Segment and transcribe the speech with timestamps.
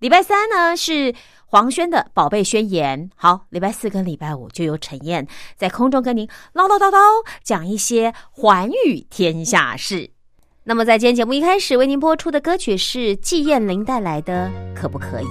[0.00, 1.14] 礼拜三呢是。
[1.50, 6.98] 黄轩的宝贝宣言，好，礼拜四跟礼拜五就由陈燕在空中跟您唠唠叨叨
[7.42, 10.10] 讲一些寰宇天下事。
[10.64, 15.24] 那么在今天节目一开始为您播出的歌曲是季燕玲带来的《可不可以》。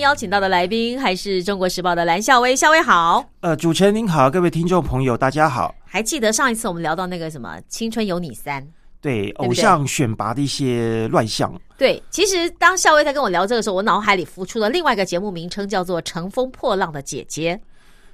[0.00, 3.24] 邀请到的来宾还是中国时报的蓝校威，校威好。
[3.40, 5.74] 呃，主持人您好，各位听众朋友大家好。
[5.84, 8.62] 还记得上一次我们聊到那个什么《青春有你三》？
[9.00, 11.52] 对对偶像选拔的一些乱象。
[11.76, 17.56] 对，其实当校威在跟我聊这个时候，我脑海里浮出了另外一个节目名称，叫做《乘风破浪的姐姐》。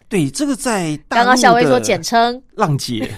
[0.09, 3.11] 对，这个在刚刚陆校威说简称，浪姐。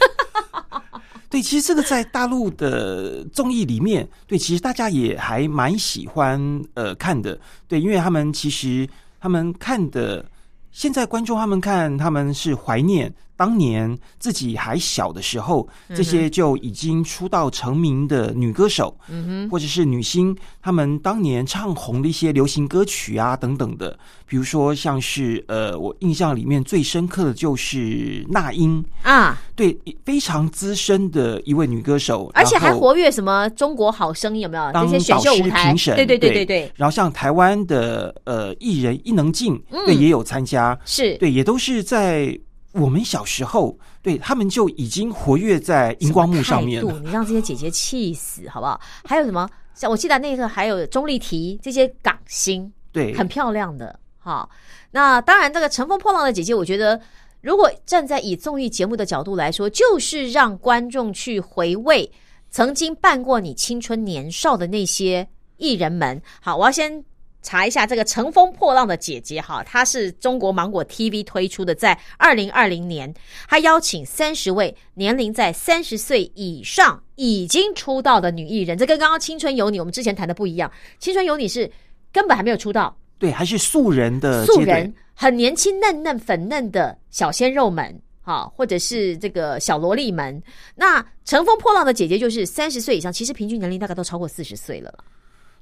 [1.29, 6.41] 对，其实这个在大陆的综艺里面，对，其实大家也还蛮喜欢
[6.75, 7.39] 呃看的。
[7.67, 8.89] 对，因为他们其实
[9.21, 10.25] 他们看的，
[10.71, 34.67] 现在观众他们看他们是怀念当年自己还小的时候，这些就已经出道成名的女歌手，嗯哼，或者是女星，她们当年唱红的一些流行歌曲啊等等的，比如说像是呃，我印象里面最深刻的就是那英，啊，对，非常资深的一位女歌手，而且还活跃什么中国好声音有没有？
[34.67, 35.67] 这当些选秀舞台。
[35.69, 36.37] 评，审，对对对对。
[36.37, 39.85] 对对，然后像台湾的呃艺人伊能静，嗯。
[39.85, 41.17] 对，也有参加，是。
[41.19, 42.39] 对，也都是在
[42.77, 48.81] 我们小时候，对他们就已经活跃在荧光幕上面你让这些姐姐气死，好不好？
[49.05, 49.49] 还有什么？
[49.75, 54.49] 像我记得那个还有钟丽缇这些港星，对，很漂亮的哈。
[54.91, 57.01] 那当然，这个乘风破浪的姐姐，我觉得
[57.41, 62.11] 如果站在以综艺节目的角度来说，就是让观众去回味
[62.51, 65.27] 曾经伴过你青春年少的那些
[65.57, 66.21] 艺人们。
[66.41, 67.05] 好，我要先。
[67.47, 73.15] 查一下这个《乘风破浪的姐姐》哈，她是中国芒果 TV 推出的，在二零二零年，
[73.49, 81.71] 她邀请三十位年龄在三十岁以上已经出道的女艺人，这跟刚刚《青春有你》我们之前谈的不一样，《青春有你》是
[82.13, 90.43] 根本还没有出道，对，还是素人的素人，很年轻、嫩嫩、粉嫩的小鲜肉们，哈，或者是这个小萝莉们。
[90.75, 94.93] 那乘风破浪的姐姐就是三十岁以上，其实平均年龄大概都超过四十岁了。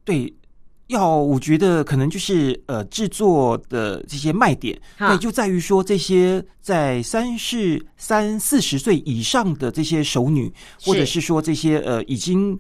[0.03, 0.33] 对。
[0.89, 10.53] 要我觉得可能就是呃制作的这些卖点，哈对，就在于说这些在三十三四十岁以上的这些熟女，
[10.83, 12.59] 或者是说这些呃已经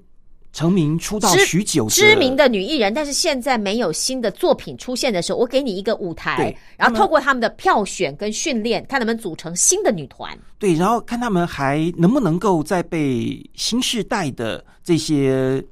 [0.53, 10.38] 成名出道知许久知名的女艺人，但是现在没有新的作品出现的时候，我给你一个舞台，然后透过他们的票选跟训练，看能不能组成新的女团。
[10.59, 15.62] 对，然后看他们还能不能够再被新时代的这些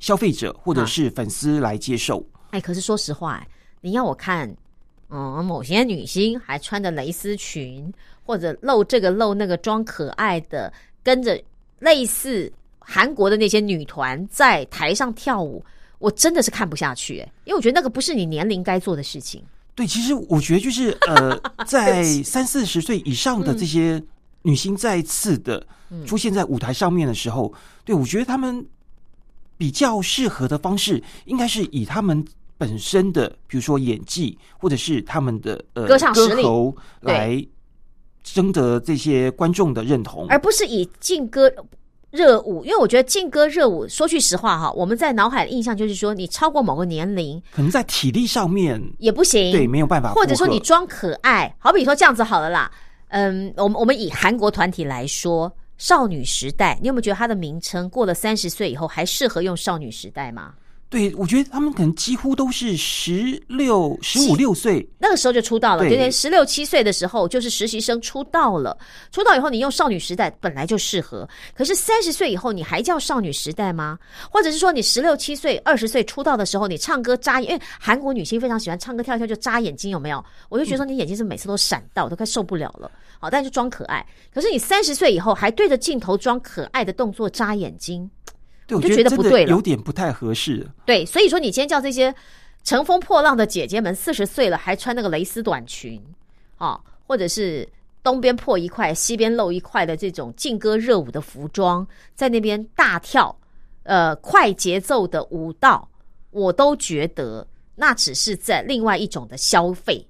[0.00, 2.26] 消费者或者是粉丝来接受。
[2.50, 3.46] 哎，可是说实话，哎
[3.82, 4.52] 你要我看，
[5.08, 7.90] 嗯，某些女星还穿着蕾丝裙，
[8.24, 11.40] 或者露这个露那个装可爱的，跟着
[11.78, 15.64] 类似韩国的那些女团在台上跳舞，
[15.98, 19.42] 我真的是看不下去，哎，因为我觉得那个不是你年龄该做的事情。
[19.74, 24.02] 对，其实我觉得就是呃， 在三四十岁以上的这些
[24.42, 25.66] 女星再次的
[26.06, 27.50] 出现在舞台上面的时候，
[27.84, 28.62] 对我觉得他们
[29.60, 32.24] 比较适合的方式，应该是以他们
[32.56, 37.46] 本身的，比如说演技，或者是他们的呃歌唱实力喉来
[38.24, 40.26] 争得这些观众的认同。
[40.30, 41.52] 而不是以劲歌
[42.10, 52.70] 热舞，因为我觉得劲歌热舞，说句实话哈，我们在脑海的印象就是说，你超过某个年龄可能在体力上面，也不行，对没有办法或者说你装可爱，好比说这样子好了啦。
[53.08, 60.52] 嗯，我们我们以韩国团体来说，少女时代，你有没有觉得它的名称过了三十岁以后还适合用少女时代吗？
[60.90, 68.76] 对我觉得他们可能几乎都是十六、十五六岁，那个时候就出道了，对对对，十六七岁的时候就是实习生出道了。
[69.12, 73.96] 出道以后，你用少女时代本来就适合，可是三十岁以后，你还叫少女时代吗？
[74.32, 80.24] 或者是说，你十六七岁、二十岁出道的时候，你唱歌扎眼，因为韩国女星非常喜欢唱歌跳一跳就扎眼睛，有没有？
[80.48, 82.90] 我就觉得说你眼睛是每次都闪到，我都快受不了了。
[83.20, 84.04] 好，但是就装可爱。
[84.34, 88.10] 可是你三十岁以后还对着镜头装可爱的动作扎眼睛，
[88.70, 90.66] 对我就觉得不对了有点不太合适。
[90.86, 92.14] 对，所以说你今天叫这些
[92.62, 96.00] 乘风破浪的姐姐们，四十岁了还穿那个蕾丝短裙
[96.56, 97.68] 啊，或者是
[98.02, 103.34] 东边破一块，西边露一块的这种劲歌热舞的服装，在那边大跳，
[103.82, 105.88] 呃，快节奏的舞蹈，
[106.30, 110.06] 我都觉得那只是在另外一种的消费，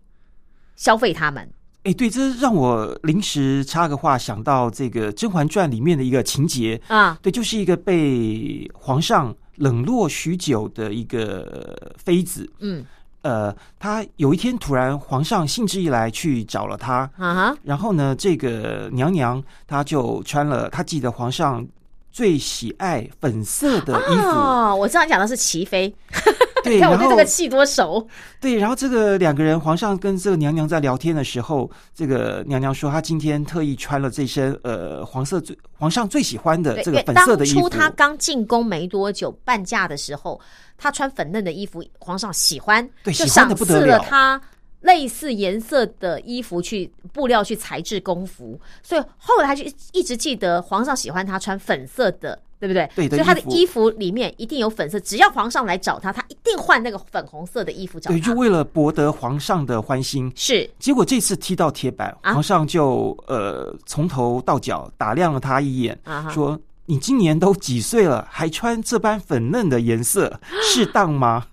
[0.76, 1.48] 消费他们。
[1.82, 12.84] 哎，对，这让我临时插个话，想到这个《甄嬛传》里面的一个情节，啊，对，就是一个被皇上冷落许久的一个妃子，嗯，
[13.22, 21.66] 呃，她有一天突然皇上兴致一来去找了她，啊哈，然后呢，这个娘娘她就穿了她记得皇上
[22.12, 25.94] 最喜爱粉色的衣服，哦，我知道你讲的是齐妃，
[26.64, 28.06] 对，你看我对这个戏多熟。
[28.40, 37.76] 对，然后这个两个人，皇上跟这个娘娘在聊天的时候，这个娘娘说她今天特意穿了这身呃黄色最皇上最喜欢的，这个粉色的衣服当初。
[37.76, 40.40] 她刚进宫没多久，半价的时候，
[40.76, 44.40] 她穿粉嫩的衣服，皇上喜欢，就对喜欢得赏赐了她
[44.80, 52.88] 类似颜色的衣服去布料去裁制宫服，所以后来他就一一直记得皇上喜欢她穿粉色的对不对？
[52.94, 58.34] 对的所以他的衣服里面一定有粉色，只要皇上来找他，他一定换那个粉红色的衣服找对，就。
[58.34, 60.30] 为了博得皇上的欢心。
[60.34, 71.46] 是结果这次踢到铁板，啊皇上就呃从头到脚打量了他一眼，啊，说：“你今年都几岁了，还穿这般粉嫩的颜色， 适当吗？”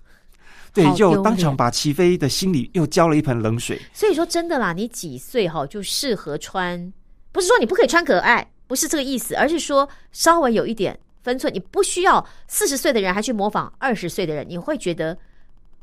[0.72, 3.80] 对就当场把齐妃的心里又浇了一盆冷水。
[3.92, 6.92] 所以说真的啦，你几岁哈就适合穿，
[7.32, 15.18] 不是说你不可以穿可爱，不是这个意思，而是说稍微有一点分寸，你不需要四十岁的人还去模仿二十岁的人，你会觉得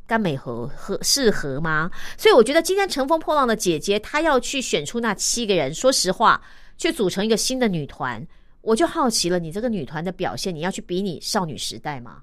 [0.08, 1.92] 甘美和合适合吗？
[2.18, 6.42] 所以我觉得今天乘风破浪的姐姐，她要去选出那七个人，说实话，
[6.78, 8.26] 去组成一个新的女团，
[8.62, 12.22] 我就好奇了，你这个女团的表现，你要去比拟少女时代吗？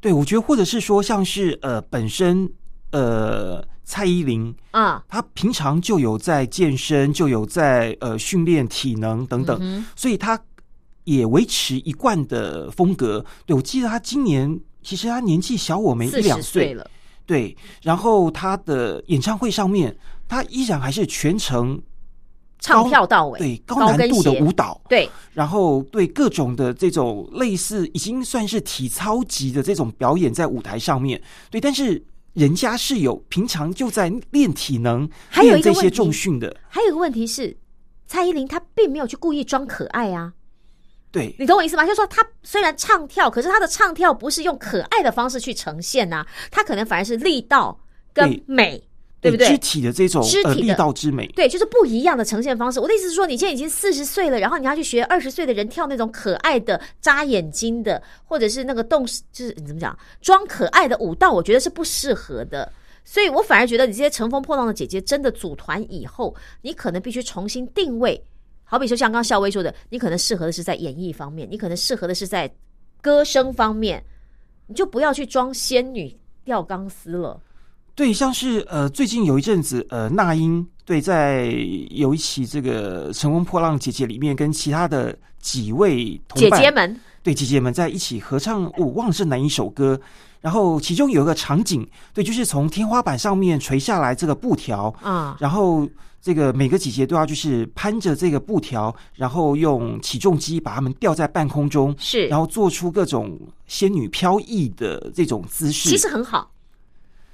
[0.00, 2.48] 对，我觉得或者是说，像是呃本身
[2.90, 10.40] 呃蔡依林，啊，她平常就有在健身，就有在呃训练体能等等，嗯所以她
[11.04, 13.24] 也维持一贯的风格。
[13.44, 16.74] 对我记得她今年其实她年纪小我们一四两十岁。
[16.74, 16.88] 了，
[17.26, 19.96] 对，然后她的演唱会上面，
[20.28, 21.80] 她依然还是全程
[22.60, 26.06] 唱跳到尾，对高难度的舞蹈，对，然后对。
[26.06, 31.20] 各种的这种类似已经算是体操级的这种表演在舞台上面，
[31.50, 32.00] 对，但是
[32.34, 37.56] 人家是有平常就在练体能，还有练这些一个问题重训的，还有一个问题是，
[38.06, 40.32] 蔡依林她并没有去故意装可爱啊，
[41.10, 41.34] 对。
[41.38, 41.84] 你懂我意思吗？
[41.84, 47.78] 就是说她虽然唱跳，可是她的唱跳不是用可爱的方式去呈现呐、她可能反而是力道
[48.14, 48.82] 跟对美，
[49.22, 49.46] 对不对？
[49.46, 52.80] 肢体的这种肢体力道之美，对，就是不一样的呈现方式。
[52.80, 62.70] 我的意思是说，你现在已经四十岁了，然后你要去学二十岁的人跳那种可爱的扎眼睛的，或者是那个动，就是你怎么讲装可爱的舞蹈，我觉得是不适合的。
[63.04, 68.20] 所以我反而觉得你这些乘风破浪的姐姐，真的组团以后，你可能必须重新定位。
[68.64, 72.52] 好比说，像刚刚校威说的，你可能适合的是在演艺方面，你可能适合的是在
[73.00, 74.02] 歌声方面，
[74.66, 76.12] 你就不要去装仙女
[76.44, 77.40] 吊钢丝了。
[77.94, 81.46] 对，像是呃最近有一阵子呃那英对在
[81.90, 90.00] 有一期这个《乘风破浪姐姐》里面跟其他的几位同伴姐姐们，对姐姐们在一起合唱，我忘了是哪一首歌。
[90.40, 95.88] 然后其中有一个场景，对，就是从天花板上面垂下来这个布条，啊、然后
[96.20, 105.90] 这个每个姐姐都要就是攀着这个布条，然后用起重机把它们吊在半空中，是，然后做出各种仙女飘逸的这种姿势。
[105.90, 106.50] 其实很好。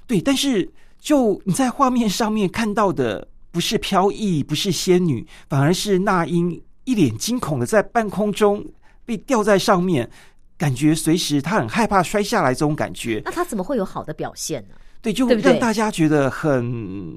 [0.09, 0.67] 对，但是
[0.99, 8.65] 就你在画面上面看到的不是飘逸，不是仙女，反而是那英一脸惊恐的在半空中
[9.05, 10.09] 被吊在上面，
[10.57, 13.21] 感觉随时她很害怕摔下来这种感觉。
[13.23, 14.73] 那她怎么会有好的表现呢？
[14.99, 17.15] 对，就对不对让大家觉得很。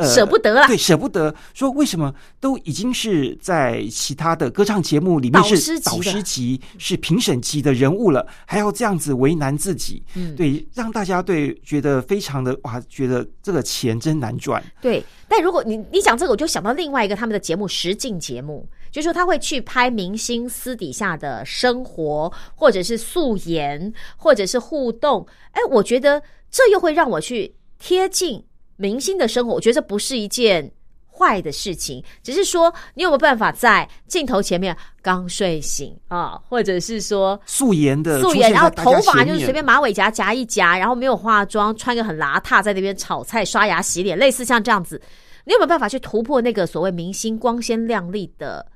[0.00, 1.34] 呃舍不得啦对，舍不得。
[1.54, 10.02] 说为什么都已经是在其他的歌唱节目里面是导师级、是评审级的人物了，还要这样子为难自己？
[10.14, 14.62] 嗯对，让大家对觉得非常的哇，觉得这个钱真难赚。
[14.80, 25.26] 对，但如果你你讲这个，我就想到另外一个他们的节目实境节目，就是说他会去拍明星私底下的生活，或者是素颜，或者是互动。
[25.52, 28.44] 哎，我觉得这又会让我去贴近
[28.80, 30.72] 明星的生活，我觉得这不是一件。
[31.12, 44.98] 坏的事情，只是说你有没有办法在镜头前面刚睡醒啊，或者是说素颜的素颜，然后头发就是随便马尾夹夹一夹，然后没有化妆，穿个很邋遢，在那边炒菜、刷牙、洗脸，类似像这样子，
[45.44, 48.66] 你有没有办法去突破那个所谓明星光鲜亮丽的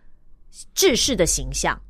[0.74, 1.80] 制式的形象？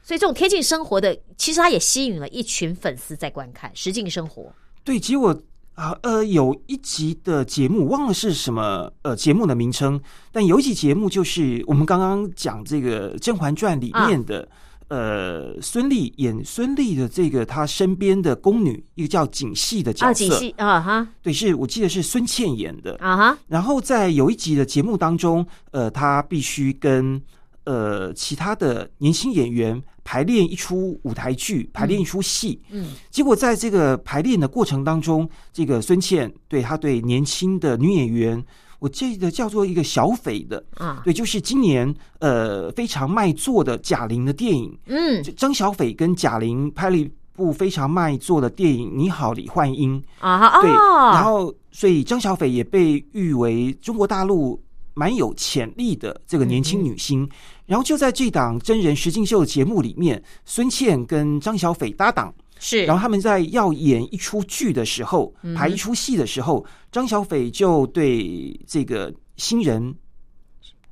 [0.00, 4.52] 所以这种贴近生活的，其实它也吸引了一群粉丝在观看实境生活。
[4.84, 5.36] 对，结果
[5.74, 10.00] 啊呃有一集的节目忘了是什么呃节目的名称，
[10.30, 14.48] 但有一集节目就是我们刚刚讲这个《甄嬛传》里面的、
[14.88, 22.96] 呃孙俪演孙俪的这个她身边的宫女，一个叫景系的角啊，色，几戏啊哈对，是我记得是孙茜演的。
[23.00, 27.20] 啊哈，然后在有一集的节目当中，呃，她必须跟
[27.64, 32.60] 呃其他的年轻演员排练一出舞台剧，排练一出戏。
[32.70, 38.44] 嗯，结果在这个排练的过程当中，这个孙茜对她对年轻的女演员，
[38.78, 50.00] 我记得叫做一个小斐的，啊，对，就是今年呃非常卖座的贾玲的电影，嗯张小斐跟贾玲拍了一部非常卖座的电影《你好，李焕英》。
[50.18, 57.28] 啊对，哦，然后所以张小斐也被誉为中国大陆蛮有潜力的这个年轻女星。
[57.66, 62.84] 然后就在这档真人实境秀节目里面，孙茜跟张小斐搭档，是。
[62.84, 69.94] 然后他们在要演一出剧的时候，排一出戏的时候，张小斐就对这个新人。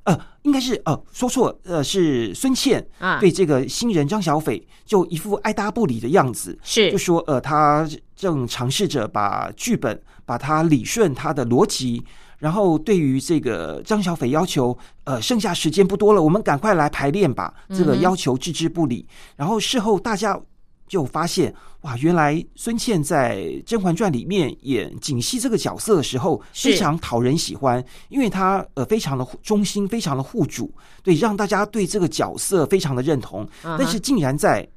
[0.05, 6.91] 呃，应该是呃说错，呃是孙茜啊，对这个新人张小斐就一副爱搭不理的样子，是。
[6.91, 12.03] 就说呃他正尝试着把剧本把它理顺他的逻辑。
[12.39, 17.53] 然后对于这个张小斐要求，呃，剩下时间不多了，我们赶快来排练吧。
[17.69, 19.07] 这个要求置之不理。
[19.37, 20.37] 然后事后大家
[20.85, 30.69] 就发现，哇，原来孙茜在《甄嬛传》里面演锦汐这个角色的时候，非常讨人喜欢，因为她呃非常的忠心，非常的护主，
[31.01, 33.47] 对，让大家对这个角色非常的认同。
[33.63, 34.67] 嗯但是竟然在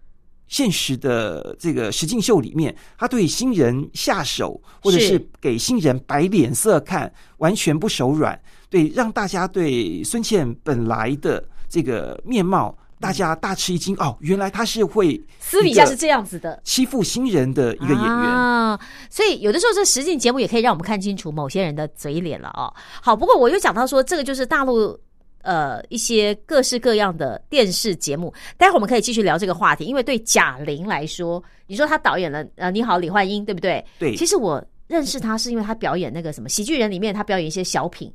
[0.49, 8.39] 现实的这个实境秀里面，他对新人下手，或者是是给新人摆脸色看，完全不手软。
[8.69, 13.95] 对，让大家对孙茜本来的这个面貌，大家大吃一惊。
[13.97, 16.61] 哦，原来他是会私底下是这样子的。
[16.65, 18.05] 欺负新人的一个演员。
[18.05, 22.73] 啊，所以有的时候这实境节目也可以让我们看清楚某些人的嘴脸了哦。
[23.01, 24.99] 好，不过我又讲到说，这个就是大陆
[25.47, 33.83] 呃一些各式各样的电视节目，待会儿我们可以继续聊这个话题，因为对贾玲来说，你说她导演了呃《你好，李焕英》，对不对？
[33.99, 38.13] 对其实我认识她是因为她表演那个什么《喜剧人》里面，她表演一些小品，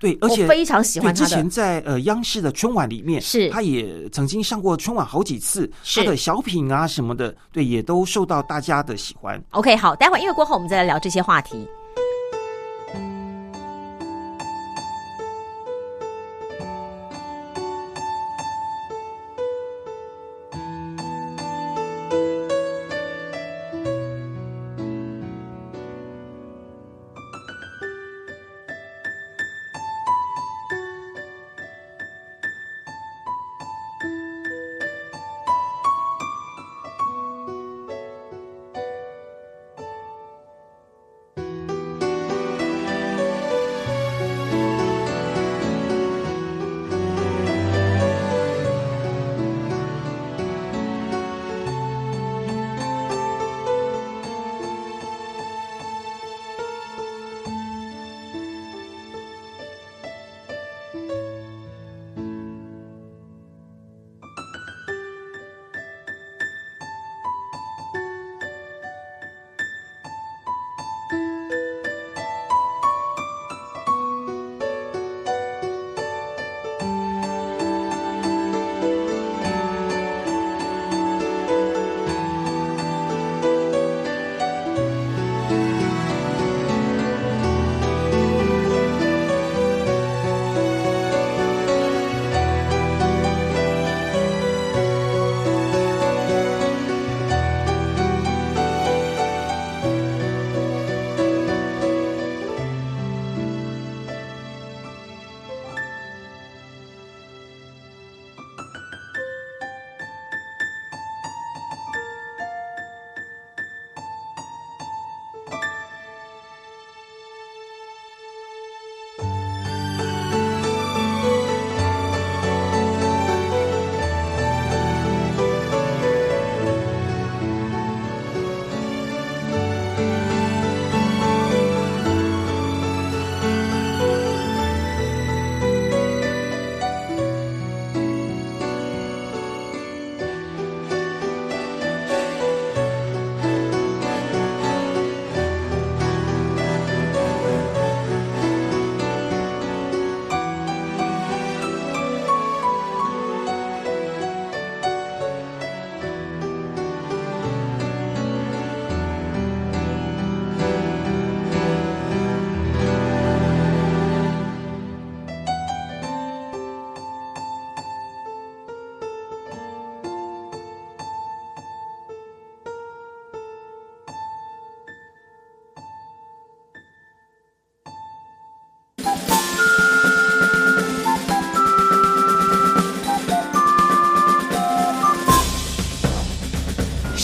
[0.00, 1.48] 对，而且非常喜，欢她之前。
[1.48, 9.40] 在呃央视的春晚里面，是他也曾经上过春晚好几次，是他的小品啊什么的，对，也都受到大家的喜欢。
[9.50, 11.66] OK，好，待会儿音乐过后我们再来聊这些话题。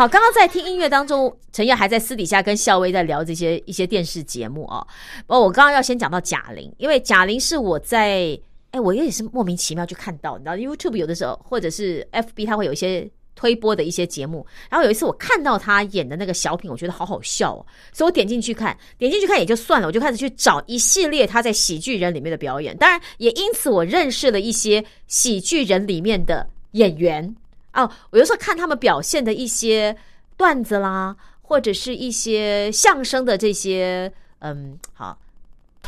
[0.00, 4.86] 好，刚刚在听音乐当中，陈燕还在私底下跟校威在聊这些一些电视节目哦。
[5.26, 8.34] 哦，我刚刚要先讲到贾玲，因为贾玲是我在
[8.70, 14.46] 哎，我也是莫名其妙就看到，你知道，YouTube 有的时候或者是 FB，它会有一些推播的一些节目。
[14.70, 22.74] 然后有一次我看到她演的那个小品，我觉得好好笑哦，所以我点进去看，点进去看也就算了，我就开始去找一系列她在《喜剧人》里面的表演。
[22.78, 27.36] 当然，也因此我认识了一些《喜剧人》里面的演员。
[27.72, 29.96] 哦，我有时候看他们表现的一些
[30.36, 35.16] 段子啦，或者是一些相声的这些，嗯，好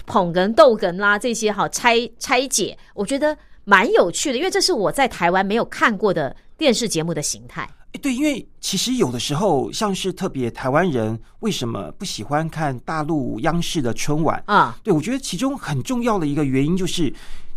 [0.06, 7.68] 捧哏逗哏啦，这些好拆拆解，我觉得蛮有趣的，因为这是我在台湾没有看过的电视节目的形态。
[7.92, 14.78] 哎，对，因为其实有的时候，像是特别台湾人为什么不喜欢看大陆央视的春晚啊？
[14.84, 17.12] 对，我觉得其中很重要的一个原因就是。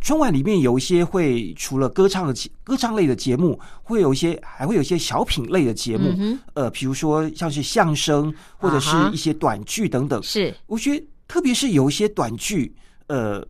[0.06, 10.22] 春晚里面有一些会除了歌唱的歌唱类的节目，会有一些还会有一些小品类的节目，嗯呃，比如说像是相声或者是一些短剧等等。
[10.22, 12.72] 是，我觉得特别是有一些短剧，
[13.08, 13.44] 呃，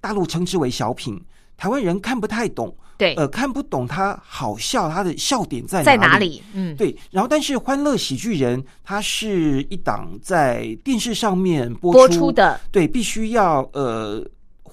[0.00, 1.22] 大陆称之为小品，
[1.58, 6.42] 台湾人看不太懂，对，呃，看不懂它好笑，它的笑点在在哪里？
[6.54, 6.96] 嗯，对。
[7.10, 14.26] 然后，但是《欢乐喜剧人》它是一档在电视上面播出的，对，必须要呃。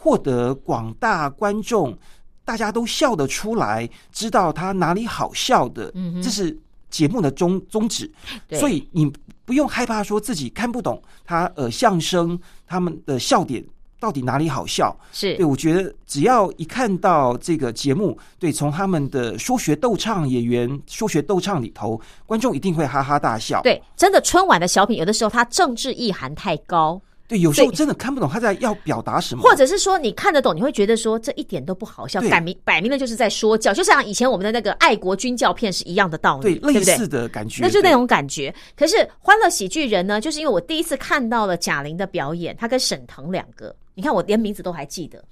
[0.05, 1.97] 获得广大观众
[2.43, 5.91] 大家都笑得出来，知道他哪里好笑的，
[6.21, 6.55] 这是
[6.91, 8.07] 节目的宗宗旨。
[8.51, 9.11] 所以你
[9.45, 13.65] 不用害怕说自己看不懂他呃相声他们的笑点
[13.99, 14.95] 到底哪里好笑。
[15.11, 23.59] 是对，我觉得只要一看到这个节目，对，从他们的说学逗唱演员说学逗唱里头，观众一定会哈哈大笑。
[23.63, 27.01] 对，真的春晚的小品有的时候它政治意涵太高。
[27.27, 38.53] 对，有时候真的看不懂他在要表达什么，或者是说你看得懂，你会觉得说这一点都不好笑，摆明摆明了就是在说教，就像以前我们的那个爱国军教片是一样的道理，对，类似的感觉，那就那种感觉。
[38.77, 45.23] 可是《欢乐喜剧人》呢，就是因为我第一次看到了贾玲的表演，她跟沈腾两个，你看我连名字都还记得，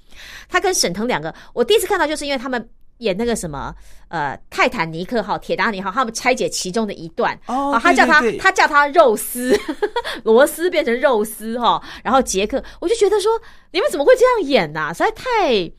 [0.49, 2.67] 她跟沈腾两个，我第一次看到就是因为他们。
[3.03, 3.73] 演那个什么
[4.07, 7.37] 呃泰坦尼克号、铁达尼号，他们拆解其中的一段。
[7.47, 9.57] 哦，他叫他他叫他肉丝
[10.23, 13.31] 螺丝变成肉丝哈，然后杰克，我就觉得说
[13.71, 14.93] 你们怎么会这样演呐？
[14.93, 15.71] 实在太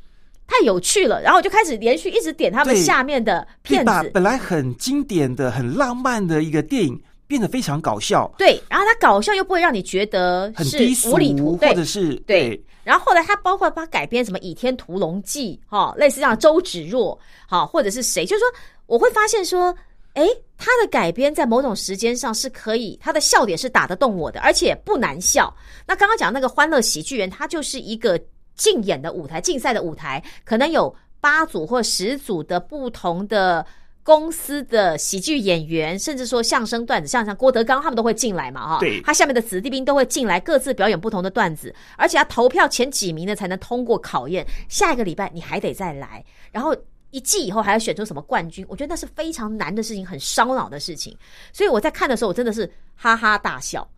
[0.46, 11.12] 太有趣了，然后我就开始连续一直点他们下面的片子，本来很经典的、很浪漫的一个电影变得非常搞笑，对，然后他搞笑又不会让你觉得很低俗，
[11.56, 12.62] 或者是对。
[12.84, 17.18] 然后后来他包括他改编什么《倚天屠龙记》哈，类似像周芷若
[17.48, 18.46] 哈，或者是谁，就是说
[18.86, 19.74] 我会发现说，
[20.12, 25.52] 哎，他的改编在某种时间上是可以，他的笑点是打得动我的，而且不难笑。
[25.86, 28.20] 那刚刚讲那个《欢乐喜剧人》，他就是一个
[28.54, 33.66] 竞演的舞台，竞赛的舞台，可能有八组或十组的不同的。
[34.04, 46.76] 公司的喜剧演员，甚至说相声段子，像像郭德纲他们都会进来嘛，哈，对，他下面的子弟兵都会进来，各自表演不同的段子，而且要投票前几名的才能通过考验，下一个礼拜你还得再来，然后
[47.10, 51.16] 一季以后还要选出什么冠军，我觉得那是非常难的事情，很烧脑的事情，
[51.50, 53.88] 所以我在看的时候，我真的是哈哈大笑。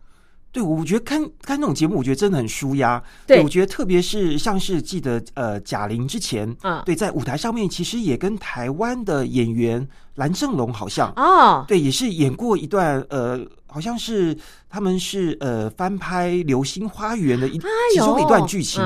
[0.57, 2.99] 对，我觉得看看那种节目，我觉得真的很舒压。
[3.27, 14.35] 对，我觉得特别是像是记得呃贾玲之前，嗯，对，在舞台上面其实也跟台湾的演员蓝正龙好像哦，对，也是演过一段呃，好像是
[14.67, 17.59] 他们是呃翻拍《流星花园》的一
[17.93, 18.81] 其中的一段剧情，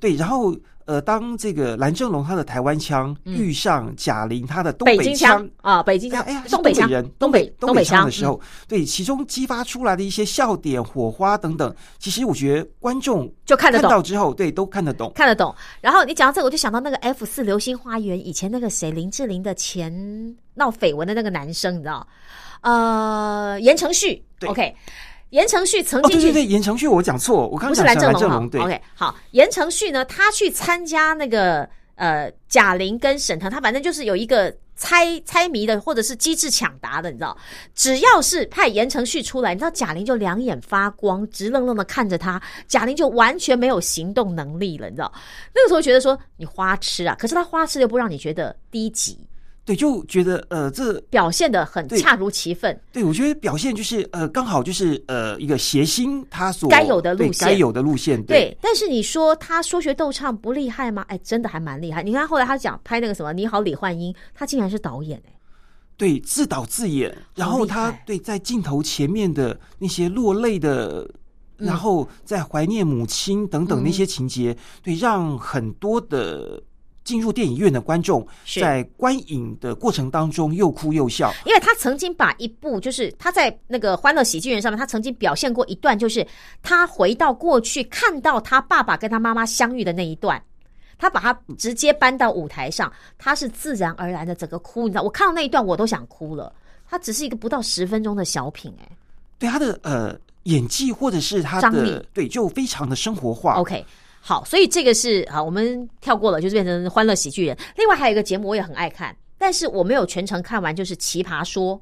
[0.00, 0.56] 对，然后。
[0.86, 15.54] 呃，当这个蓝正龙他的台湾腔遇上贾玲他的东北腔啊，北京腔，哎呀，东北人，东北东北腔的时候，对其中激发出来的一些笑点、火花等等，其实我觉得观众就看得懂，看到之后，对都看得懂，看得懂。
[15.80, 19.92] 然后你讲到这个，我就想到那个 F 四流星花园以前那个谁林志玲的前
[20.54, 22.06] 闹绯闻的那个男生，你知道？
[22.62, 24.74] 呃，言承旭，OK。
[25.32, 37.34] 言承旭曾经对对对，言承旭我讲错，我刚不是蓝正龙对，OK 好，言承旭呢，他去参加那个呃贾玲跟沈腾，他反正就是有一个猜猜谜的，或者是机智抢答的，你知道，
[37.74, 45.10] 只要是派言承旭出来，你知道贾玲就两眼发光，直愣愣的看着他，贾玲就完全没有行动能力了，你知道，
[45.54, 49.18] 那个时候觉得说你花痴啊，可是他花痴又不让你觉得低级。
[49.64, 52.76] 对，就觉得呃，这表现的很恰如其分。
[52.92, 58.20] 对，我觉得表现就是呃，刚好就是呃，一个谐星他所该有的路线，该有的路线。
[58.24, 61.04] 对，但是你说他说学逗唱不厉害吗？
[61.06, 62.02] 哎，真的还蛮厉害。
[62.02, 65.32] 你看后来他讲拍那个什么《你好，李焕英》，他竟然是导演哎。
[65.96, 71.08] 对，自导自演，然后他对在镜头前面的那些落泪的，
[71.56, 76.60] 然后在怀念母亲等等那些情节，对，让很多的。
[77.04, 78.26] 进入电影院的观众
[78.60, 81.32] 在观影的过程当中又哭又笑。
[81.44, 86.26] 因为他曾经把一部，就是他在那个《欢乐喜剧人》上面，他曾经表现过一段，就是
[86.62, 90.42] 他回到过去看到他爸爸跟他妈妈相遇的那一段，
[90.98, 96.52] 他把他直接搬到舞台上，他是自然而然的整个哭，你知道，我看到那一段我都想哭了。
[96.88, 98.88] 他只是一个不到十分钟的小品、哎
[99.38, 103.54] 对他的呃演技或者是他张力的对就非常的生活化。
[103.54, 103.84] ，OK。
[104.24, 107.56] 好，所以这个是啊，我们跳过了，就是变成《欢乐喜剧人》。
[107.76, 111.76] 另外还有一个节目我也很爱看，但是我没有全程看完，就是《奇葩说》。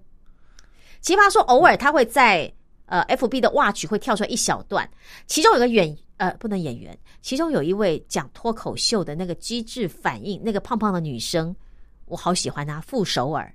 [1.03, 2.51] 奇葩说偶尔他会在
[2.87, 4.89] 呃 FB 的 Watch 会跳出来一小段，
[5.27, 11.55] 其中有个演呃不能演员，其中有一位讲脱口秀的那个机智反应，那个胖胖的女生，
[12.07, 13.53] 我好喜欢她，傅首尔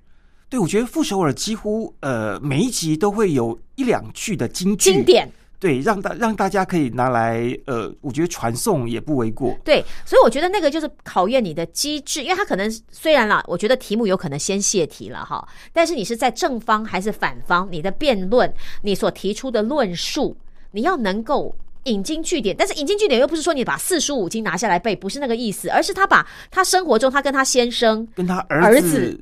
[0.48, 5.28] 对，我觉得傅首尔几乎呃每一集都会有一两句的金句，经典。
[5.58, 9.56] 对，让大让大家可以拿来呃，我觉得传送也不为过。
[9.64, 20.36] 对，所以我觉得那个就是考验你的机智，因为他可能虽然啦，我觉得题目有可能先泄题了哈，但是你是在正方还是反方，你的辩论，你所提出的论述，
[20.72, 22.54] 你要能够引经据典。
[22.56, 29.18] 但是引经据典又不是说你把四书五经拿下来背，不是那个意思，而是他把他生活中他跟他先生跟他儿儿子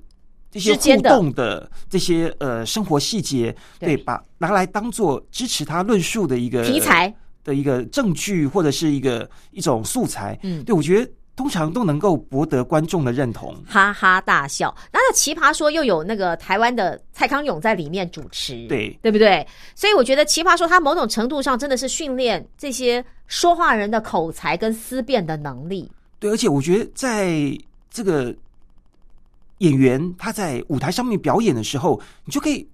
[0.55, 7.12] 这些互动的这些呃生活细节，对对，把拿来当做支持他论述的一个题材
[7.43, 10.38] 的一个证据或者是一个一种素材。
[10.45, 13.53] 嗯对我觉得通常都能够博得观众的认同。
[13.67, 14.73] 哈哈大笑。
[14.93, 19.45] 那那奇葩说又有那个台湾的蔡康永在里面主持，对对不对？
[19.75, 25.90] 所以我觉得奇葩说它某种程度上真的是训练这些说话人的口才跟思辨的能力。
[26.21, 27.59] 对，而且我觉得在
[27.90, 28.33] 这个
[29.64, 32.68] 演员他在舞台上面表演的时候，你就可以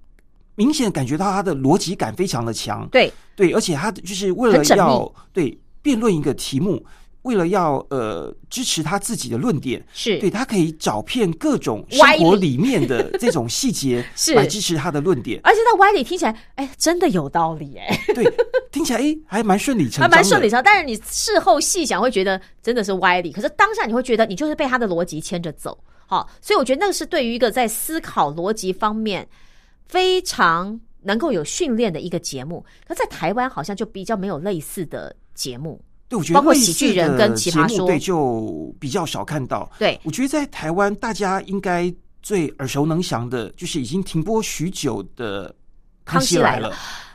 [0.56, 2.86] 明显感觉到他的逻辑感非常的强。
[2.90, 6.84] 对，对，而且他就是为了要对辩论一个题目，
[7.22, 15.40] 为了要呃支持他自己的论点，是对他可以找遍各种生活里面的这种细节 是来支持他的论点。
[15.44, 18.24] 而且在歪理听起来，哎，真的有道理，哎，对，
[18.72, 20.62] 听起来哎还蛮顺理成还章的，蛮顺理成章。
[20.64, 23.32] 但是你事后细想，会觉得真的是歪理。
[23.32, 25.78] 可是当下你会觉得，你就是被他的逻辑牵着走。
[26.10, 29.24] 好，所以我觉得那个是对于一个在思考逻辑方面
[29.86, 32.66] 非常能够有训练的一个节目。
[32.84, 35.80] 可在台湾好像就比较没有类似的节目。
[36.08, 39.70] 对，我觉得包括喜剧人跟奇葩说对，就比较少看到。
[39.78, 45.48] 对，我觉得在台湾，大家应该最耳熟能详的，就是已经停播许久的
[46.04, 46.74] 《康熙来了。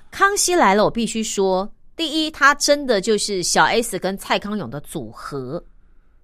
[0.10, 5.62] 康熙来了，我必须说，第一，他真的就是小 S 跟蔡康永的组合，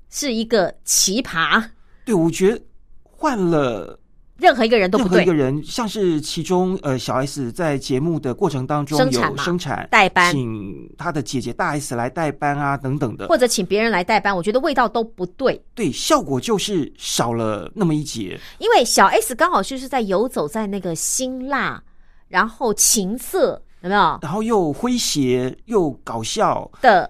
[0.09, 1.61] 是一个奇葩，
[2.11, 2.61] 对，我觉得
[3.03, 3.97] 换了
[4.37, 5.33] 任何一个人都不对任何一个。
[5.33, 15.63] 人，像是其中呃小 S 在节目的过程当中有生产生产代班请他的姐姐大 S 来代班啊等等的，或者请别人来代班，我觉得味道都不对。
[15.73, 18.37] 对，效果就是少了那么一截。
[18.59, 21.81] 因为小 S 刚好就是在游走在那个辛辣，
[22.27, 27.09] 然后情色，有没有然后又诙谐又搞笑，的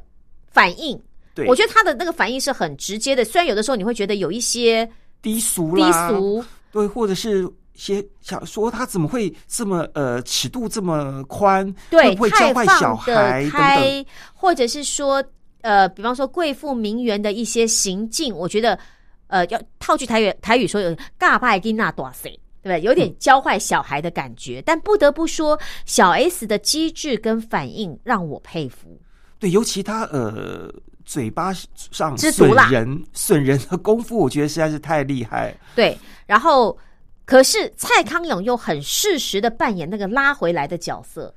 [0.51, 1.01] 反应？
[1.41, 4.89] 对，我觉得他的那个反应是很直接的，虽然有的时候你会觉得有一些
[5.21, 13.51] 低俗低，俗，对，或者是些想说他怎么会这么呃尺度这么宽，对，教坏小孩等等？
[13.51, 15.23] 开，或者是说，
[15.61, 18.77] 呃，比方说贵妇名媛的一些行径，我觉得，
[19.27, 22.29] 呃，要套句台语台语说有尬拜金娜多塞。
[22.63, 22.85] 对不对？
[22.85, 29.01] 有嗯点教坏小孩的感觉，但不得不说，小 S 的机智跟反应让我佩服。
[29.39, 30.71] 对，尤其他呃
[31.11, 31.51] 嘴巴
[31.91, 35.53] 上知足啦损人损人的功夫，我觉得实在是太厉害。
[35.75, 36.77] 对，然后
[37.25, 41.35] 可是蔡康永又很适时的扮演那个拉回来的角色，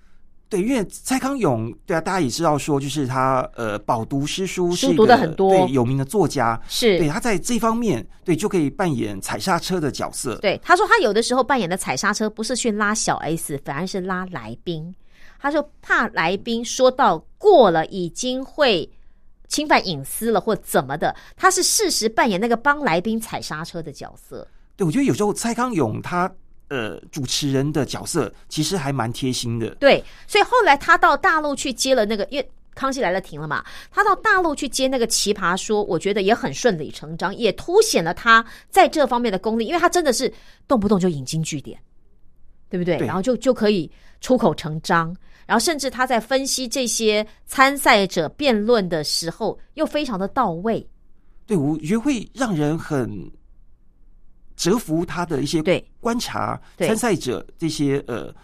[0.49, 10.37] 对，因为蔡康永，对啊，大家也知道说，就是他呃饱读诗书，书是读的很多对有名的作家，是对他在这方面对就可以扮演踩刹车的角色。
[10.37, 14.95] 对，他说他有的时候扮演的踩刹车不是去拉小 S，反而是拉来宾。
[15.41, 18.89] 他说怕来宾说到过了，已经会
[19.49, 24.47] 侵犯隐私了或怎么的，他是适时扮演那个帮来宾踩刹车的角色。
[24.77, 26.33] 对，我觉得有时候蔡康永他
[26.69, 29.71] 呃主持人的角色其实还蛮贴心的。
[29.77, 40.33] 对，所以后来他到大陆去接了那个，因为康熙来了停了嘛，他到大陆去接那个奇葩说，我觉得也很顺理成章，也凸显了他在这方面的功力，因为他真的是
[40.67, 41.79] 动不动就引经据典，
[42.69, 42.99] 对不对？
[42.99, 43.89] 对然后就就可以
[44.21, 45.15] 出口成章，
[45.47, 50.87] 然后甚至他在分析这些参赛者辩论的时候，又非常的到位。
[51.47, 53.31] 对，我觉得会让人很
[54.57, 58.35] 折服他的一些对观察对参赛者这些呃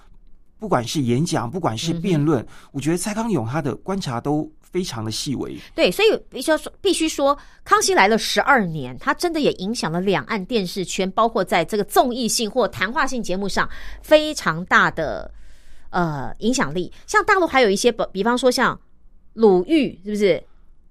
[0.59, 5.57] 不管是演讲，不管是辩论，我觉得蔡康永他的观察都非常的细微。
[5.75, 7.35] 对，所以必须要说，必须说，
[7.65, 13.67] 《康熙来了》十二年，他真的也影响了两岸电视圈，包括在这个综艺性或谈话性节目上
[14.03, 15.33] 非常大的
[15.91, 16.93] 呃影响力。
[17.07, 18.79] 像大陆还有一些，比比方说像
[19.35, 20.43] 鲁豫，是不是？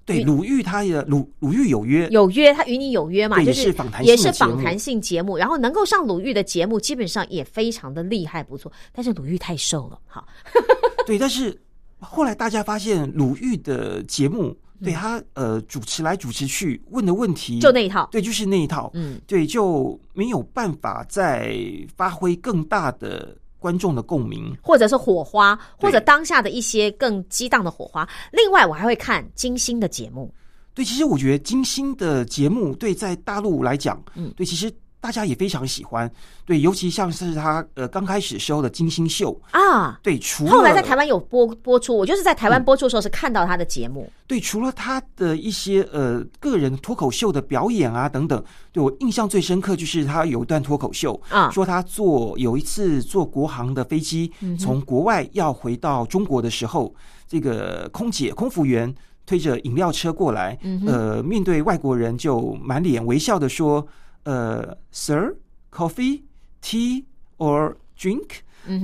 [0.05, 4.51] 对，鲁豫他也鲁鲁豫有约，有约，他与你有约嘛，就是也是访谈性也是的节目。
[4.55, 8.71] 访谈性节目，然后能够上鲁豫的节目，基本上也非常的厉害不错。
[8.91, 10.25] 但是鲁豫太瘦了，哈，
[11.05, 11.55] 对，但是
[11.99, 21.55] 后来大家发现鲁豫的节目，对他呃主持来主持去问的问题，嗯就那一套，对，就是那一套，嗯，对，就没有办法再
[21.95, 24.55] 发挥更大的观众的共鸣。
[24.63, 28.07] 或者是火花，或者当下的一些更激荡的火花。
[28.31, 30.33] 另外，我还会看金星的节目，
[30.73, 36.09] 对，其实我觉得金星的节目，对，在大陆来讲，嗯对，其实大家也非常喜欢。
[36.45, 39.99] 对，尤其像是他呃刚开始时候的金星秀，啊。
[40.03, 56.93] 对，除了后来在台湾有播播出，我就是在台湾播出的时候是看到他的节目，对，除了他的一些呃个人脱口秀的表演啊等等，对我印象最深刻就是他有一段脱口秀啊说他坐有一次坐国航的飞机从国外要回到中国的时候，
[57.27, 58.93] 这个空姐空服员
[59.25, 60.57] 推着饮料车过来，
[60.87, 63.85] 呃，面对外国人就满脸微笑的说，
[64.23, 65.35] 呃，Sir,
[65.71, 66.21] coffee,
[66.61, 67.05] tea
[67.37, 68.27] or drink。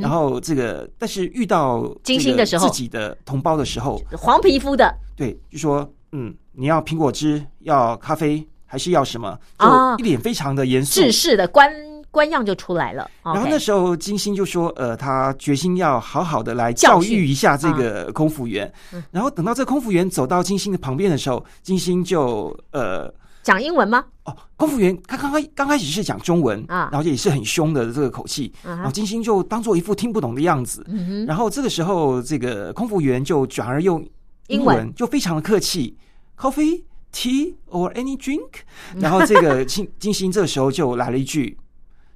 [0.02, 9.38] 然后这个，但是遇到嗯金星的时候自己的同胞的时候，黄皮肤的对，就说嗯，你要苹果汁，要咖啡，还是要什么？
[9.60, 11.02] 就啊一脸非常的严肃。
[11.02, 11.72] 制式的官
[12.10, 13.08] 官样就出来了。
[13.22, 18.72] 然后那时候金星就说，呃，他决心要好好的来教育一下这个空服员。
[19.12, 23.14] 然后等到这个空服员走到金星的旁边的时候，金星就呃。
[23.46, 24.04] 讲英文吗？
[24.24, 26.90] 哦，空服员他刚开刚开始是讲中文啊。
[26.92, 34.02] 然后也是很凶的这个口气，然后金星就当做一副听不懂的样子，嗯，然后这个时候这个空服员就转而用
[34.48, 34.78] 英英文。
[34.78, 35.96] 文，就非常的客气
[36.36, 36.82] ，coffee,
[37.14, 38.50] tea or any drink，
[38.96, 41.56] 然后这个金金星这个时候就来了一句，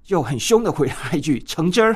[0.03, 1.95] 就很凶的回答一句橙汁儿，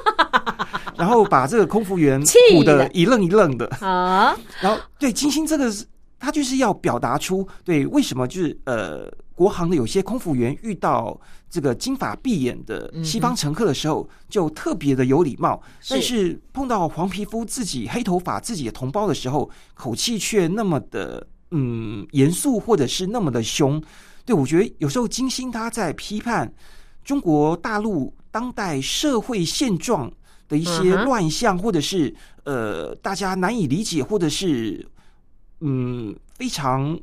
[0.96, 5.84] 然后把这个空服员气唬得的一愣一愣的，啊，然后对金星这个是，
[6.18, 11.18] 他就是要表达出对为什么就是呃，国航的有些空服员遇到
[11.50, 23.82] 这个金发碧眼的西方乘客的时候，就特别的有礼貌，但是碰到黄皮肤自己黑头发自己的同胞的时候，口气却那么的嗯严肃，或者是那么的凶。
[24.24, 26.52] 对我觉得有时候金星他在批判
[27.04, 30.10] 中国大陆当代社会现状
[30.48, 32.12] 的一些乱象，或者是
[32.44, 34.84] 呃大家难以理解，或者是
[35.60, 36.98] 嗯非常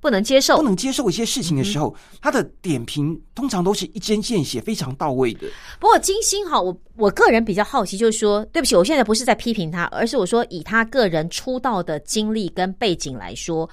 [0.00, 0.62] 不能接受不。
[0.62, 5.48] 能接受一些事情的时候，他的点评通常都是一针见血、非常到位的。
[5.78, 13.68] 不过金星哈，我我个人比较好奇，就是说，对不起，我现在不是在批评他，而是我说以他个人出道的经历跟背景来说，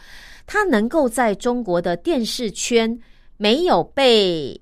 [0.46, 3.00] 他能够在中国的电视圈
[3.38, 4.60] 没有被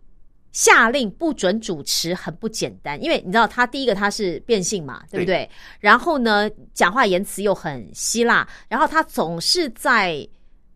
[0.58, 3.00] 下令不准主持，很不简单。
[3.04, 5.48] 因为你知道，他第一个他是变性嘛，对不对？
[5.80, 10.28] 然后呢，讲话言辞又很希腊，然后他总是在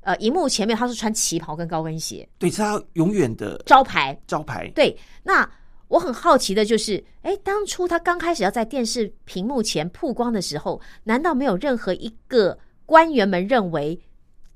[0.02, 4.16] 呃荧幕前面，他是穿旗袍跟高跟鞋，对，是他永远的招牌。
[4.28, 4.72] 招牌。
[4.76, 5.50] 对，那
[5.88, 14.00] 我很好奇的就是，哎，当初他刚开始要在电视屏幕前曝光的时候，难道没有任何一个官员们认为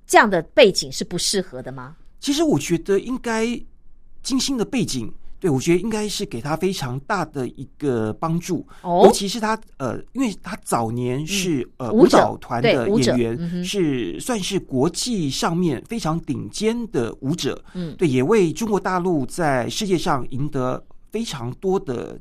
[0.06, 1.96] 这样的背景是不适合的吗？
[2.20, 3.60] 其实我觉得应该
[4.26, 8.66] 金星的背景，对我觉得应该是给他非常大的一个帮助。
[8.82, 17.64] 哦尤其是他呃，因为他早年是、呃舞蹈团的演员，嗯是算是国际上面非常顶尖的舞者。
[17.76, 22.20] 嗯对，也为中国大陆在世界上赢得非常多的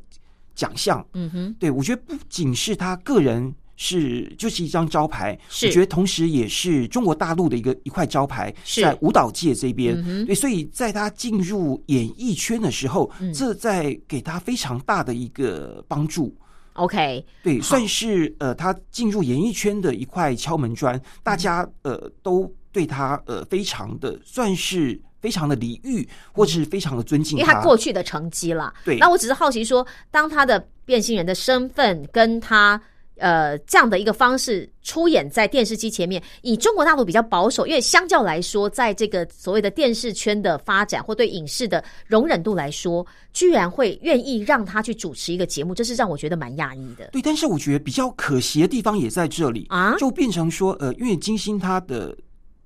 [0.55, 1.03] 奖项。
[1.14, 3.55] 嗯哼，对我觉得不仅是他个人。
[3.77, 5.39] 是，就是一张招牌。
[5.49, 9.95] 是我觉得同时也是中国大陆的一个一块招牌，是在舞蹈界这边。
[10.07, 16.35] 嗯对，所以在他进入演艺圈的时候，嗯这在给他非常大的一个帮助。
[16.75, 28.73] OK，对，算是呃，他进入演艺圈的一块敲门砖，大家呃都对他呃非常的算是非常的礼遇，或是非常的尊敬因为他过去的成绩了。
[28.85, 32.81] 对那我只是好奇说，当他的变性人的身份跟他。
[33.17, 47.10] 呃，这样的一个方式出演在电视机前面，以中国大陆比较保守，因为相较来说，在这个所谓的电视圈的发展或对影视的容忍度来说，居然会愿意让他去主持一个节目，这是让我觉得蛮讶异的。
[47.12, 52.17] 对，但是我觉得比较可惜的地方也在这里啊就变成说呃，因为金星他的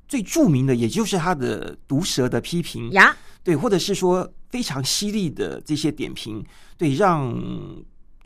[0.08, 6.42] 最著名的也就是他的毒舌的批评，呀，对，或者是说非常犀利的这些点评，
[6.78, 7.34] 对，让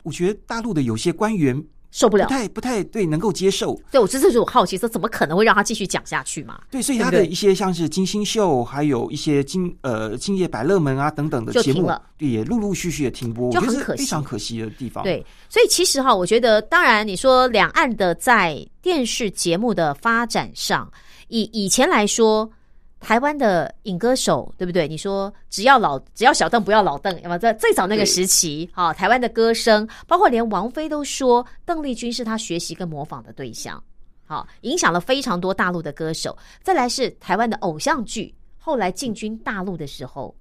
[0.03, 1.61] 我觉得大陆的有些官员
[1.93, 2.31] 受不了不。
[2.31, 6.59] 太不太对能够接受，对我这就是我好奇，说怎么可能会让他继续讲下去嘛？
[6.71, 15.03] 对，所以他的一些像是金星秀，还有一些金呃今夜百乐门啊等等的节目对，也陆陆续续的停播，就很可惜非常可惜的地方。
[15.03, 20.91] 对，所以其实哈，我觉得，当然你说两岸的在电视节目的发展上，
[21.27, 22.49] 以以前来说，
[23.03, 24.87] 台湾的影歌手，对不对？
[24.87, 33.83] 你说只要老只要小邓不要老邓，那么在最早那个时期，哈、台湾的歌声，包括连王菲都说邓丽君是她学习跟模仿的对象，
[34.25, 36.35] 好，影响了非常多大陆的歌手。
[36.63, 40.33] 再来是台湾的偶像剧，后来进军大陆的时候，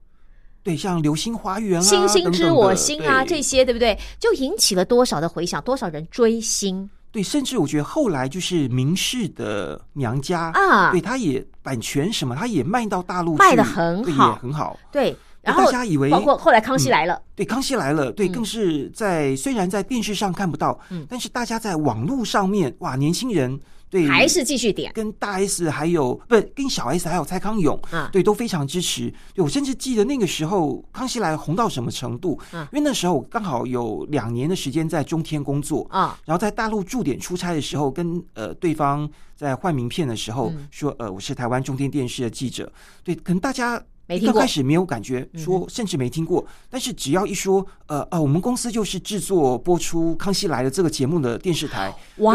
[0.63, 3.99] 对，像《流星花园》啊，星星知我心啊，这些对不对？
[4.21, 14.79] 就引起了多少的回响，多少人追星对，甚至我觉得后来就是明氏的娘家啊对，他也版权什么，他也卖到大陆去，卖的很对好也很好。
[14.91, 23.61] 对，然后大家以为包括后来康熙来了，对，康熙来了，对，嗯更是在虽然在电视上看不到，嗯但是大家在网络上面，哇，年轻人
[23.93, 24.91] 对还是继续点。
[24.95, 28.09] 跟大 S 还有不跟小 S 还有蔡康永，啊。
[28.11, 29.13] 对，都非常支持。
[29.35, 32.67] 对我甚至记得那个时候康熙来红到什么程度，啊。
[32.73, 40.67] 因为那时候我刚好有两年的时间在中天工作，啊，然后在大陆驻点出差的时候，跟呃对方在换名片的时候、嗯。
[40.71, 42.73] 说，呃，我是台湾中天电视的记者。
[43.05, 52.35] 对，可能大家没听过刚开始没有感觉，嗯说甚至没听过，但是只要一说，呃呃，我们公司就是制作播出《康熙来了》这个节目的电视台，哇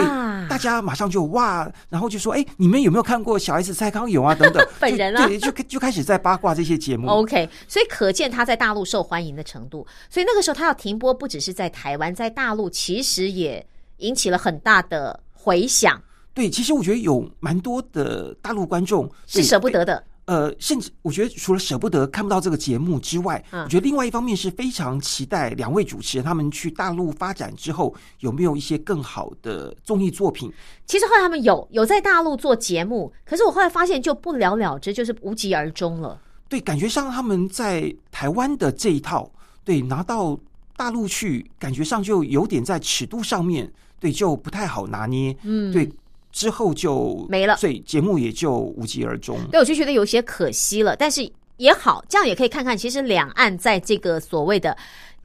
[0.50, 4.34] 大家马上就哇，然后就说，哎，你们有没有看过小 S 蔡康永啊？
[4.34, 7.08] 等等， 本人啊就对，就就开始在八卦这些节目。
[7.08, 9.86] OK，所以可见他在大陆受欢迎的程度。
[10.10, 13.66] 所以那个时候他要停播，不只是在台湾，在大陆其实也
[13.98, 16.02] 引起了很大的回响，
[16.34, 20.04] 对，其实我觉得有蛮多的大陆观众是舍不得的。
[20.28, 30.52] 呃，甚至我觉得除了舍不得看不到这个节目之外，嗯我觉得另外一方面是非常期待两位主持人他们去大陆发展之后有没有一些更好的综艺作品。
[30.86, 36.20] 其实后来他们有有在大陆做节目，可是我后来发现就不了了之，就是无疾而终了。
[36.50, 39.32] 对，感觉上他们在台湾的这一套，
[39.64, 40.38] 对拿到
[40.76, 45.36] 大陆去，感觉上就有点在尺度上面，对，就不太好拿捏。
[45.44, 45.90] 嗯，对，
[46.38, 49.40] 之后就没了所以节目也就无疾而终。
[49.50, 51.28] 对，我就觉得有些可惜了，但是
[51.58, 54.78] 也好，这样也可以看看，其实两岸在这个所谓的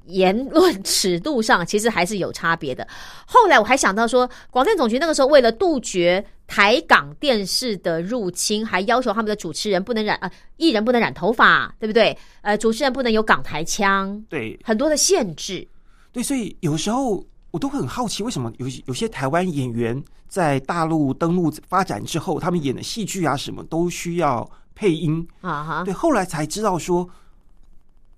[0.07, 2.89] 言论尺度上，其实还是有差别的。
[3.27, 12.17] 后来我还想到说，广电总局那个时候为了杜绝台港电视的入侵，还要求他们的主持人不能染啊、艺人不能染头发，对不对？
[12.41, 15.69] 呃，主持人不能有港台腔，对很多的限制。
[16.11, 17.23] 对，所以有时候
[17.53, 25.25] 我都会很好奇，为什么有有些台湾演员在大陆登陆发展之后，他们演的戏剧啊什么都需要配音。
[25.43, 27.09] 啊哈，对，后来才知道说，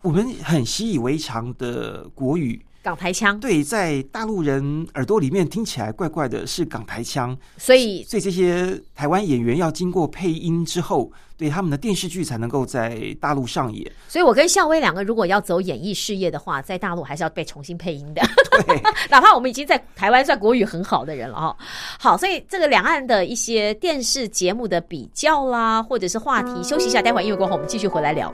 [0.03, 7.37] 我们很习以为常的国语，港台腔，对，在大陆人耳朵里面听起来怪怪的，是港台腔。
[7.57, 13.91] 所以所以这些台湾演员要经过配音之后，对他们的电视剧才能够在大陆上演。
[14.07, 18.23] 所以我跟笑薇两个如果要走演艺事业的话，在大陆还是要被重新配音的。
[18.63, 21.57] 对， 哪怕我们已经在台湾算国语很好的人了哈。
[21.99, 28.33] 好，所以这个两岸的一些电视节目的比较啦，或者是话题，休息一下，待会儿音乐过后我们继续回来聊。